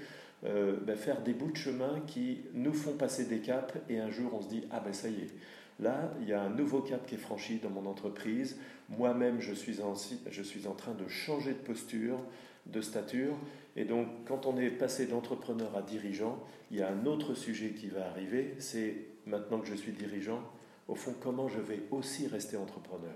euh, 0.45 0.78
ben, 0.82 0.95
faire 0.95 1.21
des 1.21 1.34
bouts 1.34 1.51
de 1.51 1.58
chemin 1.58 2.01
qui 2.08 2.41
nous 2.54 2.73
font 2.73 2.93
passer 2.93 3.25
des 3.25 3.39
caps 3.39 3.75
et 3.88 3.99
un 3.99 4.10
jour 4.10 4.34
on 4.34 4.41
se 4.41 4.49
dit 4.49 4.63
ah 4.71 4.80
ben 4.80 4.93
ça 4.93 5.10
y 5.10 5.21
est. 5.21 5.34
Là, 5.79 6.13
il 6.21 6.29
y 6.29 6.33
a 6.33 6.41
un 6.41 6.49
nouveau 6.49 6.81
cap 6.81 7.05
qui 7.05 7.15
est 7.15 7.19
franchi 7.19 7.59
dans 7.59 7.69
mon 7.69 7.85
entreprise. 7.85 8.57
Moi-même, 8.89 9.41
je 9.41 9.53
suis, 9.53 9.81
en, 9.81 9.93
je 10.29 10.41
suis 10.41 10.67
en 10.67 10.73
train 10.73 10.93
de 10.93 11.07
changer 11.07 11.51
de 11.51 11.59
posture, 11.59 12.19
de 12.65 12.81
stature. 12.81 13.35
Et 13.75 13.83
donc, 13.83 14.07
quand 14.25 14.45
on 14.45 14.57
est 14.57 14.69
passé 14.69 15.05
d'entrepreneur 15.05 15.75
à 15.75 15.81
dirigeant, 15.81 16.41
il 16.71 16.77
y 16.77 16.81
a 16.81 16.89
un 16.89 17.05
autre 17.05 17.33
sujet 17.33 17.71
qui 17.71 17.88
va 17.88 18.07
arriver. 18.07 18.55
C'est 18.59 18.95
maintenant 19.25 19.59
que 19.59 19.67
je 19.67 19.75
suis 19.75 19.91
dirigeant, 19.91 20.41
au 20.88 20.95
fond, 20.95 21.13
comment 21.21 21.49
je 21.49 21.59
vais 21.59 21.81
aussi 21.91 22.27
rester 22.27 22.55
entrepreneur. 22.55 23.15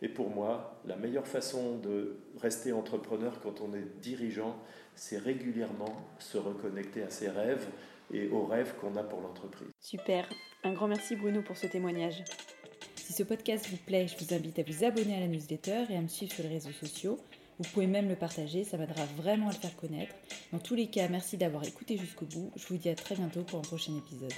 Et 0.00 0.08
pour 0.08 0.30
moi, 0.30 0.80
la 0.86 0.96
meilleure 0.96 1.26
façon 1.26 1.78
de 1.78 2.16
rester 2.40 2.72
entrepreneur 2.72 3.40
quand 3.40 3.60
on 3.60 3.74
est 3.74 4.00
dirigeant, 4.00 4.56
c'est 4.94 5.18
régulièrement 5.18 6.08
se 6.18 6.38
reconnecter 6.38 7.02
à 7.02 7.10
ses 7.10 7.28
rêves 7.28 7.66
et 8.12 8.28
aux 8.28 8.44
rêves 8.44 8.74
qu'on 8.80 8.96
a 8.96 9.02
pour 9.02 9.20
l'entreprise. 9.20 9.68
Super. 9.80 10.28
Un 10.64 10.72
grand 10.72 10.88
merci 10.88 11.16
Bruno 11.16 11.42
pour 11.42 11.56
ce 11.56 11.66
témoignage. 11.66 12.22
Si 12.96 13.12
ce 13.12 13.22
podcast 13.22 13.68
vous 13.70 13.76
plaît, 13.76 14.06
je 14.06 14.22
vous 14.22 14.34
invite 14.34 14.58
à 14.58 14.62
vous 14.62 14.84
abonner 14.84 15.16
à 15.16 15.20
la 15.20 15.28
newsletter 15.28 15.84
et 15.90 15.96
à 15.96 16.00
me 16.00 16.08
suivre 16.08 16.32
sur 16.32 16.44
les 16.44 16.50
réseaux 16.50 16.72
sociaux. 16.72 17.18
Vous 17.58 17.68
pouvez 17.72 17.86
même 17.86 18.08
le 18.08 18.16
partager, 18.16 18.64
ça 18.64 18.76
m'aidera 18.76 19.04
vraiment 19.16 19.48
à 19.48 19.52
le 19.52 19.58
faire 19.58 19.74
connaître. 19.76 20.14
Dans 20.52 20.58
tous 20.58 20.74
les 20.74 20.88
cas, 20.88 21.08
merci 21.08 21.36
d'avoir 21.36 21.64
écouté 21.64 21.96
jusqu'au 21.96 22.26
bout. 22.26 22.52
Je 22.54 22.66
vous 22.68 22.76
dis 22.76 22.88
à 22.88 22.94
très 22.94 23.16
bientôt 23.16 23.42
pour 23.42 23.58
un 23.58 23.62
prochain 23.62 23.96
épisode. 23.96 24.32